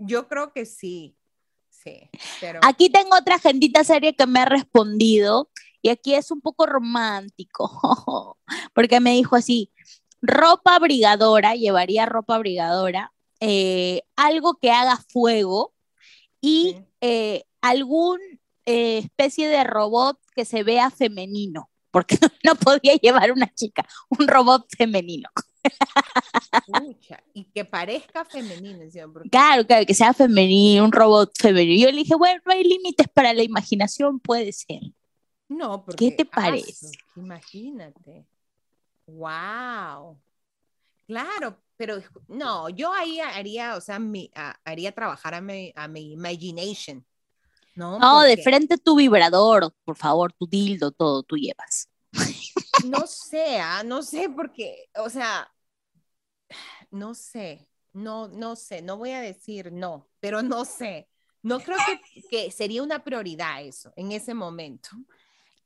Yo 0.00 0.28
creo 0.28 0.52
que 0.52 0.66
sí. 0.66 1.16
Sí, 1.70 2.08
Aquí 2.62 2.90
tengo 2.90 3.16
otra 3.16 3.36
agendita 3.36 3.82
seria 3.82 4.12
que 4.12 4.24
me 4.24 4.38
ha 4.38 4.44
respondido 4.44 5.50
y 5.80 5.88
aquí 5.88 6.14
es 6.14 6.30
un 6.30 6.40
poco 6.40 6.64
romántico, 6.64 8.38
porque 8.74 9.00
me 9.00 9.14
dijo 9.14 9.34
así, 9.34 9.72
ropa 10.20 10.76
abrigadora, 10.76 11.56
llevaría 11.56 12.06
ropa 12.06 12.36
abrigadora, 12.36 13.12
eh, 13.40 14.02
algo 14.14 14.54
que 14.54 14.70
haga 14.70 14.96
fuego 15.08 15.74
y 16.40 16.76
eh, 17.00 17.42
algún 17.60 18.20
eh, 18.66 18.98
especie 18.98 19.48
de 19.48 19.64
robot 19.64 20.18
que 20.34 20.44
se 20.44 20.62
vea 20.62 20.90
femenino, 20.90 21.70
porque 21.90 22.16
no 22.44 22.54
podía 22.54 22.94
llevar 22.94 23.32
una 23.32 23.52
chica, 23.54 23.86
un 24.08 24.26
robot 24.26 24.66
femenino. 24.76 25.28
y 27.34 27.44
que 27.44 27.64
parezca 27.64 28.24
femenino. 28.24 28.84
Claro, 29.30 29.66
claro, 29.66 29.86
que 29.86 29.94
sea 29.94 30.12
femenino, 30.12 30.84
un 30.84 30.92
robot 30.92 31.32
femenino. 31.38 31.86
Yo 31.86 31.90
le 31.90 31.98
dije, 31.98 32.14
bueno, 32.14 32.40
no 32.44 32.52
hay 32.52 32.64
límites 32.64 33.08
para 33.08 33.32
la 33.32 33.42
imaginación, 33.42 34.20
puede 34.20 34.52
ser. 34.52 34.80
No, 35.48 35.84
porque, 35.84 36.10
¿Qué 36.10 36.16
te 36.16 36.24
parece? 36.24 36.88
imagínate. 37.16 38.26
Wow. 39.06 40.18
Claro, 41.06 41.58
pero 41.76 42.00
no, 42.28 42.68
yo 42.70 42.92
ahí 42.92 43.20
haría, 43.20 43.76
o 43.76 43.80
sea, 43.80 43.98
mi, 43.98 44.30
haría 44.64 44.92
trabajar 44.92 45.34
a 45.34 45.40
mi, 45.40 45.72
a 45.74 45.88
mi 45.88 46.12
imagination. 46.12 47.04
No, 47.74 48.20
de 48.22 48.36
frente 48.36 48.76
tu 48.78 48.96
vibrador, 48.96 49.74
por 49.84 49.96
favor, 49.96 50.32
tu 50.32 50.46
dildo, 50.46 50.90
todo 50.90 51.22
tú 51.22 51.36
llevas. 51.36 51.88
No 52.84 53.06
sé, 53.06 53.58
ah, 53.60 53.82
no 53.84 54.02
sé, 54.02 54.28
porque, 54.28 54.90
o 54.96 55.08
sea, 55.08 55.50
no 56.90 57.14
sé, 57.14 57.68
no, 57.92 58.28
no 58.28 58.56
sé, 58.56 58.82
no 58.82 58.96
voy 58.96 59.10
a 59.10 59.20
decir 59.20 59.72
no, 59.72 60.08
pero 60.20 60.42
no 60.42 60.64
sé. 60.64 61.08
No 61.42 61.58
creo 61.58 61.76
que, 61.86 62.22
que 62.28 62.50
sería 62.52 62.82
una 62.82 63.02
prioridad 63.02 63.62
eso 63.62 63.92
en 63.96 64.12
ese 64.12 64.32
momento. 64.32 64.90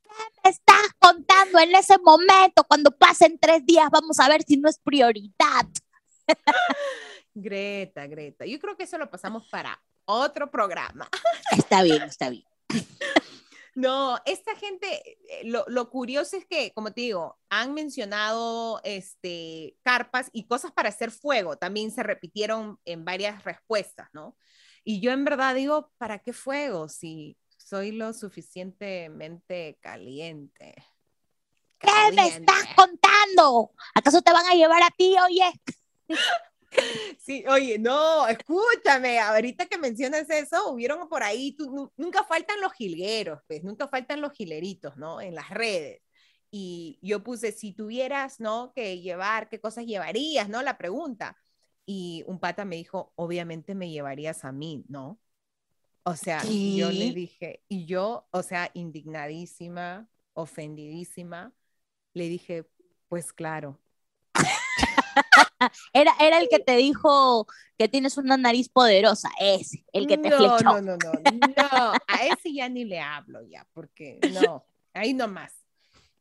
¿Qué 0.03 0.11
me 0.45 0.51
estás 0.51 0.89
contando 0.99 1.59
en 1.59 1.75
ese 1.75 1.99
momento? 1.99 2.65
Cuando 2.65 2.91
pasen 2.91 3.39
tres 3.39 3.65
días, 3.67 3.89
vamos 3.91 4.19
a 4.19 4.29
ver 4.29 4.43
si 4.43 4.57
no 4.57 4.71
es 4.71 4.79
prioridad. 4.79 5.67
Greta, 7.35 8.07
Greta, 8.07 8.47
yo 8.47 8.59
creo 8.59 8.77
que 8.77 8.85
eso 8.85 8.97
lo 8.97 9.11
pasamos 9.11 9.47
para 9.49 9.79
otro 10.07 10.51
programa. 10.51 11.09
Está 11.53 11.83
bien, 11.83 12.03
está 12.03 12.31
bien. 12.31 12.45
No, 13.77 14.19
esta 14.25 14.57
gente, 14.57 15.19
eh, 15.29 15.43
lo, 15.45 15.91
curioso 15.91 16.39
es 16.39 16.47
que, 16.47 16.73
como 16.73 16.93
te 16.93 17.03
digo, 17.03 17.39
han 17.51 17.75
mencionado 17.75 18.81
este, 18.85 19.77
carpas 19.83 20.31
y 20.33 20.47
cosas 20.47 20.73
para 20.73 20.89
hacer 20.89 21.11
fuego. 21.11 21.59
También 21.59 21.91
se 21.91 22.03
repitieron 22.03 22.81
en 22.87 23.05
varias 23.05 23.45
respuestas, 23.45 24.09
¿no? 24.15 24.35
Y 24.83 25.01
yo 25.01 25.13
en 25.13 25.27
verdad 25.27 25.55
digo, 25.55 25.93
¿para 25.99 26.21
qué 26.21 26.33
fuego 26.33 26.89
si 26.89 27.37
soy 27.59 27.93
lo 27.93 28.15
suficientemente 28.15 29.79
caliente? 29.83 30.75
¿Qué 31.79 32.13
me 32.15 32.29
estás 32.29 32.65
contando? 32.75 33.73
¿Acaso 33.95 34.23
te 34.23 34.33
van 34.33 34.47
a 34.47 34.55
llevar 34.55 34.83
a 34.83 34.91
ti, 34.97 35.17
oye? 35.23 35.53
Sí, 37.19 37.45
oye, 37.49 37.79
no, 37.79 38.27
escúchame, 38.29 39.19
ahorita 39.19 39.67
que 39.67 39.79
mencionas 39.79 40.29
eso, 40.31 40.71
hubieron 40.71 41.09
por 41.09 41.23
ahí, 41.23 41.57
nunca 41.97 42.25
faltan 42.25 42.61
los 42.61 42.73
jilgueros, 42.73 43.41
pues, 43.47 43.65
nunca 43.65 43.89
faltan 43.89 44.21
los 44.21 44.33
gileritos, 44.33 44.97
¿no? 44.97 45.21
En 45.21 45.35
las 45.35 45.51
redes. 45.51 46.03
Y 46.51 46.99
yo 47.03 47.23
puse, 47.23 47.53
si 47.53 47.73
tuvieras, 47.73 48.41
¿no? 48.41 48.73
Que 48.75 49.01
llevar, 49.01 49.49
¿qué 49.49 49.61
cosas 49.61 49.87
llevarías, 49.87 50.49
¿no? 50.49 50.63
La 50.63 50.79
pregunta. 50.79 51.37
Y 51.85 52.25
un 52.27 52.39
pata 52.39 52.65
me 52.65 52.77
dijo, 52.77 53.13
obviamente 53.17 53.75
me 53.75 53.91
llevarías 53.91 54.45
a 54.45 54.53
mí, 54.53 54.85
¿no? 54.89 55.21
O 56.05 56.15
sea, 56.15 56.43
yo 56.45 56.91
le 56.93 57.11
dije, 57.13 57.65
y 57.69 57.87
yo, 57.87 58.29
o 58.31 58.43
sea, 58.45 58.71
indignadísima, 58.75 60.09
ofendidísima, 60.35 61.53
le 62.15 62.29
dije, 62.29 62.65
pues 63.09 63.33
claro, 63.33 63.81
era, 65.93 66.13
era 66.21 66.39
el 66.39 66.49
que 66.49 66.59
te 66.59 66.77
dijo 66.77 67.47
que 67.79 67.89
tienes 67.89 68.17
una 68.17 68.37
nariz 68.37 68.69
poderosa, 68.69 69.31
ese, 69.39 69.85
el 69.93 70.07
que 70.07 70.19
te 70.19 70.31
no, 70.31 70.37
flechó. 70.39 70.65
No, 70.65 70.81
no, 70.81 70.97
no, 70.97 71.13
no, 71.13 71.93
a 72.07 72.27
ese 72.27 72.53
ya 72.53 72.69
ni 72.69 72.85
le 72.85 73.01
hablo 73.01 73.43
ya, 73.43 73.67
porque 73.73 74.19
no, 74.33 74.67
ahí 74.95 75.13
nomás, 75.13 75.53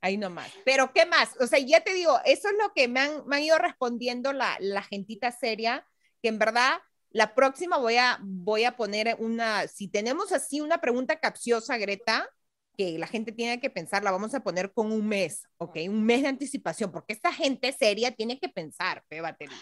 ahí 0.01 0.17
nomás. 0.17 0.51
Pero 0.65 0.91
¿qué 0.93 1.05
más? 1.05 1.29
O 1.39 1.47
sea, 1.47 1.59
ya 1.59 1.81
te 1.81 1.93
digo, 1.93 2.19
eso 2.25 2.49
es 2.49 2.55
lo 2.61 2.73
que 2.73 2.87
me 2.87 2.99
han, 2.99 3.25
me 3.27 3.37
han 3.37 3.43
ido 3.43 3.57
respondiendo 3.57 4.33
la, 4.33 4.57
la 4.59 4.83
gentita 4.83 5.31
seria, 5.31 5.87
que 6.21 6.29
en 6.29 6.39
verdad 6.39 6.79
la 7.11 7.33
próxima 7.33 7.77
voy 7.77 7.95
a, 7.95 8.19
voy 8.21 8.65
a 8.65 8.75
poner 8.75 9.15
una, 9.19 9.67
si 9.67 9.87
tenemos 9.87 10.33
así 10.33 10.59
una 10.59 10.81
pregunta 10.81 11.17
capciosa, 11.19 11.77
Greta, 11.77 12.29
que 12.75 12.97
la 12.97 13.07
gente 13.07 13.31
tiene 13.31 13.59
que 13.59 13.69
pensar, 13.69 14.03
la 14.03 14.11
vamos 14.11 14.33
a 14.33 14.41
poner 14.41 14.71
con 14.73 14.91
un 14.91 15.07
mes, 15.07 15.47
¿ok? 15.57 15.77
Un 15.87 16.03
mes 16.05 16.21
de 16.21 16.27
anticipación, 16.27 16.91
porque 16.91 17.13
esta 17.13 17.31
gente 17.33 17.71
seria 17.71 18.11
tiene 18.11 18.39
que 18.39 18.49
pensar, 18.49 19.03
Pe 19.07 19.21
Batería. 19.21 19.57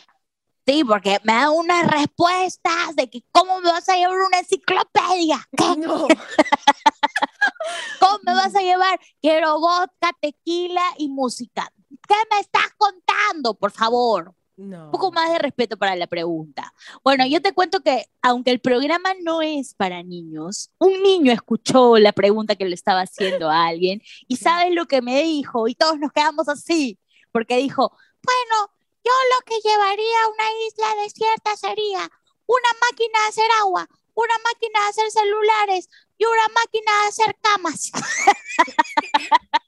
Sí, 0.65 0.83
porque 0.85 1.19
me 1.23 1.33
da 1.33 1.51
unas 1.51 1.85
respuestas 1.91 2.95
de 2.95 3.09
que 3.09 3.21
cómo 3.31 3.59
me 3.59 3.69
vas 3.69 3.87
a 3.89 3.95
llevar 3.95 4.15
una 4.15 4.39
enciclopedia. 4.39 5.37
No. 5.77 6.07
¿Cómo 7.99 8.19
me 8.23 8.33
vas 8.33 8.55
a 8.55 8.61
llevar? 8.61 8.97
Quiero 9.21 9.59
vodka, 9.59 10.11
tequila 10.21 10.83
y 10.97 11.09
música. 11.09 11.69
¿Qué 12.07 12.15
me 12.31 12.39
estás 12.39 12.69
contando, 12.77 13.55
por 13.55 13.71
favor? 13.71 14.33
Un 14.55 14.91
poco 14.91 15.11
más 15.11 15.31
de 15.31 15.39
respeto 15.39 15.77
para 15.77 15.95
la 15.95 16.05
pregunta. 16.05 16.73
Bueno, 17.03 17.25
yo 17.25 17.41
te 17.41 17.53
cuento 17.53 17.81
que 17.81 18.05
aunque 18.21 18.51
el 18.51 18.59
programa 18.59 19.13
no 19.21 19.41
es 19.41 19.73
para 19.73 20.03
niños, 20.03 20.69
un 20.77 21.01
niño 21.01 21.31
escuchó 21.31 21.97
la 21.97 22.11
pregunta 22.11 22.55
que 22.55 22.65
le 22.65 22.75
estaba 22.75 23.01
haciendo 23.01 23.49
a 23.49 23.65
alguien 23.65 24.01
y 24.27 24.37
sabes 24.37 24.73
lo 24.73 24.85
que 24.85 25.01
me 25.01 25.23
dijo 25.23 25.67
y 25.67 25.75
todos 25.75 25.97
nos 25.97 26.11
quedamos 26.11 26.47
así, 26.49 26.99
porque 27.31 27.57
dijo, 27.57 27.97
bueno, 28.21 28.71
yo 29.03 29.11
lo 29.35 29.41
que 29.45 29.59
llevaría 29.67 30.23
a 30.23 30.27
una 30.29 30.45
isla 30.67 31.03
desierta 31.03 31.57
sería 31.57 32.09
una 32.45 32.69
máquina 32.89 33.19
de 33.23 33.29
hacer 33.29 33.51
agua, 33.59 33.87
una 34.13 34.35
máquina 34.43 34.81
de 34.81 34.89
hacer 34.89 35.11
celulares 35.11 35.89
y 36.17 36.25
una 36.25 36.47
máquina 36.53 36.91
de 37.01 37.07
hacer 37.07 37.35
camas. 37.41 37.91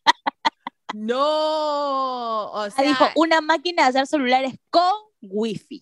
No, 0.98 2.52
o 2.54 2.70
sea, 2.72 2.86
dijo 2.86 3.06
una 3.16 3.42
máquina 3.42 3.84
de 3.84 3.90
hacer 3.90 4.08
celulares 4.08 4.54
con 4.70 4.94
wifi. 5.22 5.82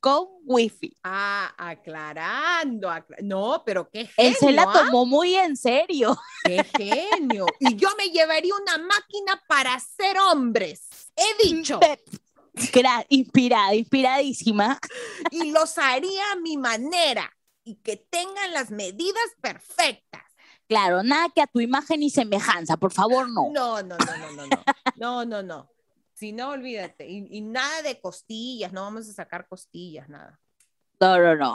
Con 0.00 0.26
wifi. 0.46 0.96
Ah, 1.04 1.52
aclarando. 1.58 2.90
no, 3.20 3.62
pero 3.66 3.90
qué 3.90 4.06
genio. 4.06 4.30
Él 4.30 4.36
se 4.36 4.52
la 4.52 4.62
¿ah? 4.62 4.72
tomó 4.72 5.04
muy 5.04 5.34
en 5.34 5.54
serio. 5.54 6.18
Qué 6.44 6.64
genio. 6.64 7.44
Y 7.60 7.76
yo 7.76 7.90
me 7.98 8.08
llevaría 8.08 8.54
una 8.54 8.78
máquina 8.78 9.42
para 9.46 9.78
ser 9.80 10.18
hombres. 10.18 10.88
He 11.14 11.46
dicho. 11.46 11.78
Inspirada, 12.54 13.74
inspiradísima. 13.74 14.78
Y 15.30 15.50
los 15.50 15.76
haría 15.76 16.32
a 16.32 16.36
mi 16.36 16.56
manera 16.56 17.30
y 17.64 17.74
que 17.82 17.96
tengan 17.96 18.54
las 18.54 18.70
medidas 18.70 19.28
perfectas. 19.42 20.27
Claro, 20.68 21.02
nada 21.02 21.30
que 21.34 21.40
a 21.40 21.46
tu 21.46 21.60
imagen 21.60 22.02
y 22.02 22.10
semejanza, 22.10 22.76
por 22.76 22.92
favor, 22.92 23.30
no. 23.30 23.50
No, 23.52 23.82
no, 23.82 23.96
no, 23.96 24.16
no, 24.18 24.32
no, 24.32 24.46
no. 24.46 24.64
No, 24.96 25.24
no, 25.24 25.42
no. 25.42 25.70
Si 26.12 26.32
no, 26.32 26.50
olvídate. 26.50 27.08
Y, 27.08 27.40
nada 27.40 27.80
de 27.82 28.00
costillas, 28.00 28.72
no 28.72 28.82
vamos 28.82 29.08
a 29.08 29.12
sacar 29.12 29.48
costillas, 29.48 30.08
nada. 30.08 30.38
No, 31.00 31.16
no, 31.16 31.36
no. 31.36 31.54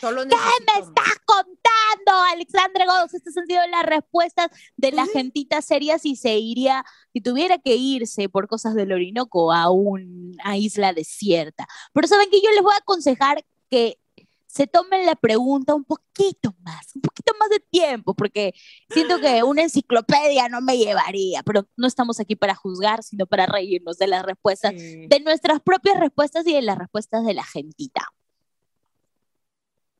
Solo 0.00 0.22
¿Qué 0.28 0.36
me 0.36 0.84
estás 0.84 1.18
contando, 1.24 2.24
Alexandre 2.32 2.84
Godos? 2.84 3.14
Estas 3.14 3.36
han 3.38 3.46
sido 3.46 3.64
las 3.68 3.86
respuestas 3.86 4.50
de 4.76 4.90
la 4.90 5.06
gentita 5.06 5.62
seria 5.62 5.98
si 5.98 6.16
se 6.16 6.36
iría, 6.36 6.84
si 7.12 7.20
tuviera 7.20 7.58
que 7.58 7.76
irse 7.76 8.28
por 8.28 8.48
cosas 8.48 8.74
del 8.74 8.92
Orinoco 8.92 9.52
a 9.52 9.70
una 9.70 10.58
isla 10.58 10.92
desierta. 10.92 11.68
Pero 11.92 12.08
saben 12.08 12.28
que 12.28 12.42
yo 12.42 12.50
les 12.50 12.62
voy 12.62 12.74
a 12.74 12.78
aconsejar 12.78 13.46
que 13.70 13.99
se 14.50 14.66
tomen 14.66 15.06
la 15.06 15.14
pregunta 15.14 15.74
un 15.74 15.84
poquito 15.84 16.54
más, 16.62 16.96
un 16.96 17.02
poquito 17.02 17.32
más 17.38 17.48
de 17.50 17.60
tiempo, 17.60 18.14
porque 18.14 18.52
siento 18.90 19.20
que 19.20 19.42
una 19.44 19.62
enciclopedia 19.62 20.48
no 20.48 20.60
me 20.60 20.76
llevaría, 20.76 21.42
pero 21.44 21.68
no 21.76 21.86
estamos 21.86 22.18
aquí 22.18 22.34
para 22.34 22.56
juzgar, 22.56 23.04
sino 23.04 23.26
para 23.26 23.46
reírnos 23.46 23.96
de 23.98 24.08
las 24.08 24.24
respuestas, 24.24 24.74
de 24.74 25.20
nuestras 25.24 25.60
propias 25.60 26.00
respuestas 26.00 26.46
y 26.48 26.52
de 26.52 26.62
las 26.62 26.78
respuestas 26.78 27.24
de 27.24 27.34
la 27.34 27.44
gentita. 27.44 28.08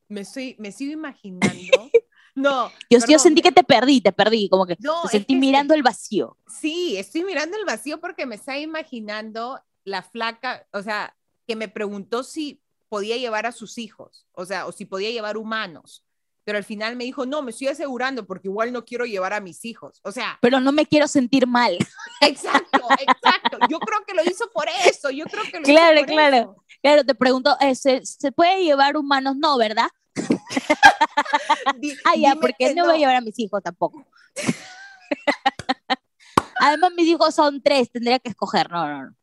Me, 0.08 0.22
estoy, 0.22 0.56
me 0.58 0.72
sigo 0.72 0.92
imaginando. 0.92 1.46
No. 2.32 2.70
Yo, 2.88 3.00
yo, 3.08 3.18
sentí 3.18 3.42
que 3.42 3.50
te 3.50 3.64
perdí, 3.64 4.00
te 4.00 4.12
perdí, 4.12 4.48
como 4.48 4.64
que 4.64 4.76
te 4.76 4.88
sentí 5.10 5.34
mirando 5.34 5.74
el 5.74 5.82
vacío. 5.82 6.38
Sí, 6.46 6.96
estoy 6.96 7.24
mirando 7.24 7.56
el 7.56 7.64
vacío 7.64 8.00
porque 8.00 8.24
me 8.24 8.36
está 8.36 8.56
imaginando 8.56 9.60
la 9.82 10.02
flaca, 10.02 10.64
o 10.72 10.80
sea, 10.80 11.16
que 11.46 11.56
me 11.56 11.68
preguntó 11.68 12.22
si 12.22 12.62
podía 12.90 13.16
llevar 13.16 13.46
a 13.46 13.52
sus 13.52 13.78
hijos, 13.78 14.26
o 14.32 14.44
sea, 14.44 14.66
o 14.66 14.72
si 14.72 14.84
podía 14.84 15.10
llevar 15.10 15.38
humanos. 15.38 16.04
Pero 16.44 16.58
al 16.58 16.64
final 16.64 16.96
me 16.96 17.04
dijo, 17.04 17.26
no, 17.26 17.42
me 17.42 17.52
estoy 17.52 17.68
asegurando 17.68 18.26
porque 18.26 18.48
igual 18.48 18.72
no 18.72 18.84
quiero 18.84 19.04
llevar 19.04 19.32
a 19.32 19.40
mis 19.40 19.64
hijos. 19.64 20.00
O 20.02 20.10
sea. 20.10 20.36
Pero 20.42 20.58
no 20.58 20.72
me 20.72 20.84
quiero 20.84 21.06
sentir 21.06 21.46
mal. 21.46 21.78
Exacto, 22.22 22.80
exacto. 22.98 23.58
Yo 23.68 23.78
creo 23.78 24.00
que 24.06 24.14
lo 24.14 24.24
hizo 24.24 24.50
por 24.52 24.66
eso. 24.84 25.10
Yo 25.10 25.24
creo 25.26 25.44
que 25.44 25.60
lo 25.60 25.64
claro, 25.64 25.96
hizo 25.96 26.06
por 26.06 26.14
claro. 26.14 26.36
Eso. 26.36 26.64
Claro, 26.82 27.04
te 27.04 27.14
pregunto, 27.14 27.56
eh, 27.60 27.74
¿se, 27.74 28.04
¿se, 28.04 28.32
puede 28.32 28.64
llevar 28.64 28.96
humanos? 28.96 29.36
No, 29.36 29.56
¿verdad? 29.56 29.88
ah, 32.04 32.16
ya, 32.16 32.34
porque 32.34 32.74
no, 32.74 32.82
no 32.82 32.88
voy 32.88 32.96
a 32.96 32.98
llevar 32.98 33.16
a 33.16 33.20
mis 33.20 33.38
hijos 33.38 33.62
tampoco. 33.62 34.04
Además, 36.60 36.92
mis 36.96 37.06
hijos 37.06 37.34
son 37.34 37.62
tres, 37.62 37.90
tendría 37.90 38.18
que 38.18 38.30
escoger. 38.30 38.70
No, 38.70 38.88
no, 38.88 39.04
no. 39.04 39.14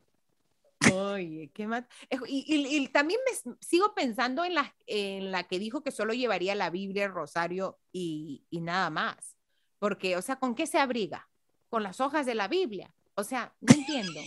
Oye, 0.94 1.52
qué 1.54 1.68
más. 1.68 1.86
Y, 2.28 2.88
también 2.90 3.20
me 3.26 3.56
sigo 3.62 3.94
pensando 3.96 4.46
en 4.46 4.54
la, 4.54 4.76
en 4.86 5.32
la 5.32 5.44
que 5.48 5.60
dijo 5.60 5.82
que 5.82 5.92
solo 5.92 6.14
llevaría 6.14 6.56
la 6.56 6.70
Biblia, 6.70 7.06
el 7.06 7.14
rosario 7.14 7.80
y, 7.92 8.46
nada 8.52 8.90
más. 8.90 9.36
Porque, 9.80 10.16
o 10.18 10.22
sea, 10.22 10.38
¿con 10.38 10.56
qué 10.56 10.68
se 10.68 10.80
abriga? 10.80 11.30
Con 11.70 11.84
las 11.84 12.00
hojas 12.00 12.26
de 12.26 12.36
la 12.36 12.48
Biblia. 12.48 12.94
O 13.16 13.24
sea, 13.24 13.54
no 13.62 13.74
entiendo. 13.74 14.22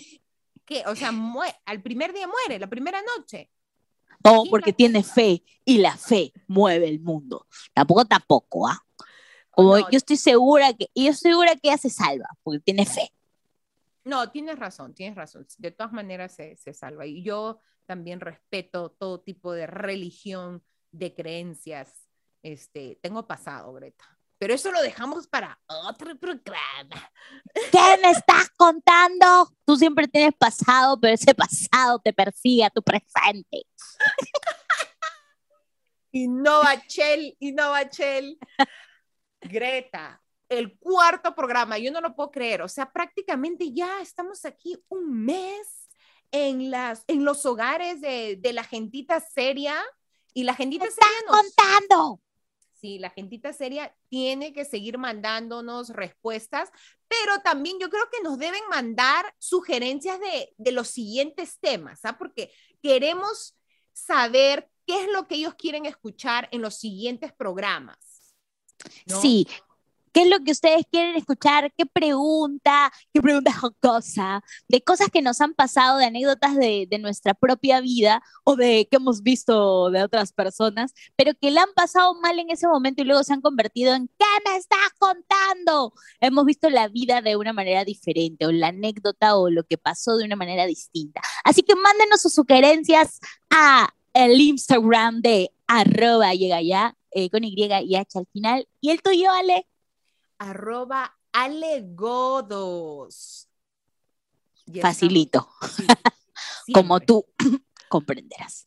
¿Qué? 0.65 0.83
O 0.87 0.95
sea, 0.95 1.13
al 1.65 1.83
primer 1.83 2.13
día 2.13 2.27
muere, 2.27 2.59
la 2.59 2.69
primera 2.69 3.01
noche. 3.17 3.51
No, 4.23 4.45
porque 4.51 4.73
tiene 4.73 5.03
fe 5.03 5.43
y 5.65 5.79
la 5.79 5.97
fe 5.97 6.33
mueve 6.47 6.89
el 6.89 7.01
mundo. 7.01 7.47
Tampoco, 7.73 8.05
tampoco, 8.05 8.69
¿ah? 8.69 8.85
Como 9.51 9.79
yo 9.79 9.97
estoy 9.97 10.17
segura 10.17 10.73
que, 10.75 10.91
yo 10.95 11.11
estoy 11.11 11.33
segura 11.33 11.55
que 11.55 11.69
ella 11.69 11.79
se 11.79 11.91
salva, 11.91 12.29
porque 12.43 12.61
tiene 12.61 12.87
fe. 12.87 13.13
No, 14.05 14.31
tienes 14.31 14.59
razón, 14.59 14.95
tienes 14.95 15.17
razón. 15.17 15.47
De 15.59 15.71
todas 15.71 15.93
maneras 15.93 16.35
se, 16.35 16.57
salva. 16.75 17.07
Y 17.07 17.23
yo 17.23 17.61
también 17.87 18.21
respeto 18.21 18.91
todo 18.91 19.21
tipo 19.21 19.53
de 19.53 19.67
religión, 19.67 20.63
de 20.91 21.15
creencias. 21.15 22.09
Este, 22.43 22.99
tengo 23.03 23.27
pasado, 23.27 23.73
Greta. 23.75 24.19
Pero 24.39 24.55
eso 24.55 24.73
lo 24.73 24.81
dejamos 24.81 25.27
para 25.27 25.61
otro 25.67 26.17
programa. 26.19 27.13
¿Qué 27.53 27.99
me 28.03 28.11
estás 28.11 28.49
contando? 28.57 29.55
Tú 29.67 29.77
siempre 29.77 30.09
tienes 30.09 30.33
pasado, 30.35 30.99
pero 30.99 31.13
ese 31.13 31.35
pasado 31.35 31.99
te 31.99 32.15
persigue 32.15 32.65
a 32.65 32.71
tu 32.71 32.83
presente. 32.83 33.67
Innova 36.13 36.81
Chel, 36.87 37.37
Innova 37.41 37.87
Chel. 37.91 38.39
Greta, 39.43 40.23
el 40.51 40.77
cuarto 40.79 41.35
programa, 41.35 41.79
yo 41.79 41.91
no 41.91 42.01
lo 42.01 42.15
puedo 42.15 42.31
creer, 42.31 42.61
o 42.61 42.69
sea, 42.69 42.93
prácticamente 42.93 43.73
ya 43.73 44.03
estamos 44.03 44.45
aquí 44.45 44.77
un 44.89 45.25
mes 45.25 45.89
en, 46.33 46.71
las, 46.71 47.05
en 47.07 47.25
los 47.25 47.47
hogares 47.47 48.01
de, 48.01 48.37
de 48.37 48.53
la 48.53 48.65
gentita 48.65 49.21
seria 49.21 49.81
y 50.35 50.45
la 50.45 50.55
gentita 50.55 50.87
seria 50.87 51.27
nos... 51.27 51.41
contando. 51.41 52.21
Sí, 52.75 52.99
la 52.99 53.11
gentita 53.11 53.53
seria 53.53 53.95
tiene 54.09 54.53
que 54.53 54.65
seguir 54.65 54.97
mandándonos 54.97 55.91
respuestas, 55.91 56.71
pero 57.09 57.41
también 57.43 57.79
yo 57.79 57.91
creo 57.91 58.09
que 58.11 58.23
nos 58.23 58.39
deben 58.39 58.63
mandar 58.71 59.35
sugerencias 59.39 60.19
de, 60.19 60.55
de 60.57 60.73
los 60.73 60.89
siguientes 60.89 61.59
temas, 61.61 62.01
¿ah? 62.05 62.17
Porque 62.17 62.51
queremos 62.83 63.57
saber 63.93 64.71
qué 64.87 65.03
es 65.05 65.09
lo 65.13 65.29
que 65.29 65.35
ellos 65.37 65.55
quieren 65.57 65.85
escuchar 65.85 66.49
en 66.53 66.63
los 66.63 66.77
siguientes 66.77 67.33
programas. 67.35 67.99
Sí, 69.21 69.47
¿Qué 70.13 70.23
es 70.23 70.29
lo 70.29 70.41
que 70.41 70.53
ustedes 70.53 70.85
quieren 70.91 71.17
escuchar? 71.17 71.73
¿Qué 71.77 71.87
pregunta? 71.87 72.93
¿Qué 73.13 73.21
pregunta 73.21 73.53
jocosa? 73.53 74.43
De 74.69 74.83
cosas 74.83 75.09
que 75.09 75.23
nos 75.23 75.41
han 75.41 75.55
pasado, 75.55 75.99
de 75.99 76.07
anécdotas 76.07 76.57
de, 76.57 76.87
de, 76.91 76.99
nuestra 76.99 77.35
propia 77.35 77.81
vida 77.81 78.23
o 78.45 78.57
de 78.57 78.89
que 78.91 78.97
hemos 78.97 79.23
visto 79.23 79.91
de 79.91 80.03
otras 80.03 80.33
personas, 80.33 80.93
pero 81.17 81.33
que 81.41 81.51
le 81.51 81.61
han 81.61 81.73
pasado 81.75 82.15
mal 82.21 82.39
en 82.39 82.51
ese 82.51 82.67
momento 82.67 83.03
y 83.03 83.05
luego 83.07 83.23
se 83.25 83.33
han 83.33 83.41
convertido 83.41 83.95
en 83.95 84.09
¿qué 84.19 84.27
me 84.45 84.57
estás 84.57 84.79
contando? 84.99 85.95
Hemos 86.21 86.45
visto 86.45 86.71
la 86.71 86.89
vida 86.89 87.23
de 87.23 87.37
una 87.37 87.53
manera 87.53 87.85
diferente 87.85 88.47
o 88.47 88.53
la 88.53 88.69
anécdota 88.69 89.37
o 89.37 89.51
lo 89.51 89.65
que 89.65 89.79
pasó 89.79 90.17
de 90.17 90.25
una 90.25 90.37
manera 90.37 90.67
distinta. 90.67 91.21
Así 91.45 91.63
que 91.63 91.75
mándenos 91.75 92.21
sus 92.23 92.35
sugerencias 92.35 93.21
a 93.51 93.95
el 94.13 94.41
Instagram 94.41 95.21
de 95.21 95.53
arroba 95.67 96.35
llega 96.35 96.61
ya 96.63 96.97
eh, 97.13 97.31
con 97.31 97.45
Y 97.45 97.55
y 97.57 97.97
H 97.97 98.19
al 98.19 98.27
final. 98.33 98.69
¿Y 98.81 98.91
el 98.91 99.03
tuyo, 99.03 99.31
Ale? 99.31 99.67
Arroba 100.41 101.17
alegodos. 101.33 102.49
Facilito. 104.81 105.49
Como 106.75 106.99
tú 107.01 107.25
comprenderás. 107.89 108.67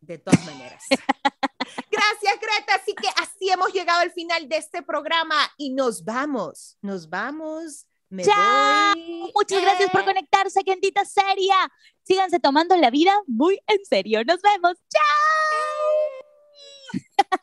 De 0.00 0.18
todas 0.18 0.44
maneras. 0.44 0.84
Gracias, 1.90 2.40
Greta. 2.40 2.74
Así 2.74 2.94
que 2.94 3.08
así 3.16 3.50
hemos 3.50 3.72
llegado 3.72 4.00
al 4.00 4.12
final 4.12 4.48
de 4.48 4.56
este 4.56 4.82
programa 4.82 5.36
y 5.56 5.70
nos 5.70 6.04
vamos. 6.04 6.76
Nos 6.82 7.08
vamos. 7.08 7.86
Me 8.08 8.24
¡Chao! 8.24 8.96
Muchas 9.32 9.62
gracias 9.62 9.88
por 9.90 10.04
conectarse, 10.04 10.62
gentita 10.64 11.04
seria. 11.04 11.54
Síganse 12.02 12.40
tomando 12.40 12.76
la 12.76 12.90
vida 12.90 13.16
muy 13.28 13.60
en 13.68 13.84
serio. 13.84 14.24
Nos 14.24 14.42
vemos. 14.42 14.74
¡Chao! 16.92 17.40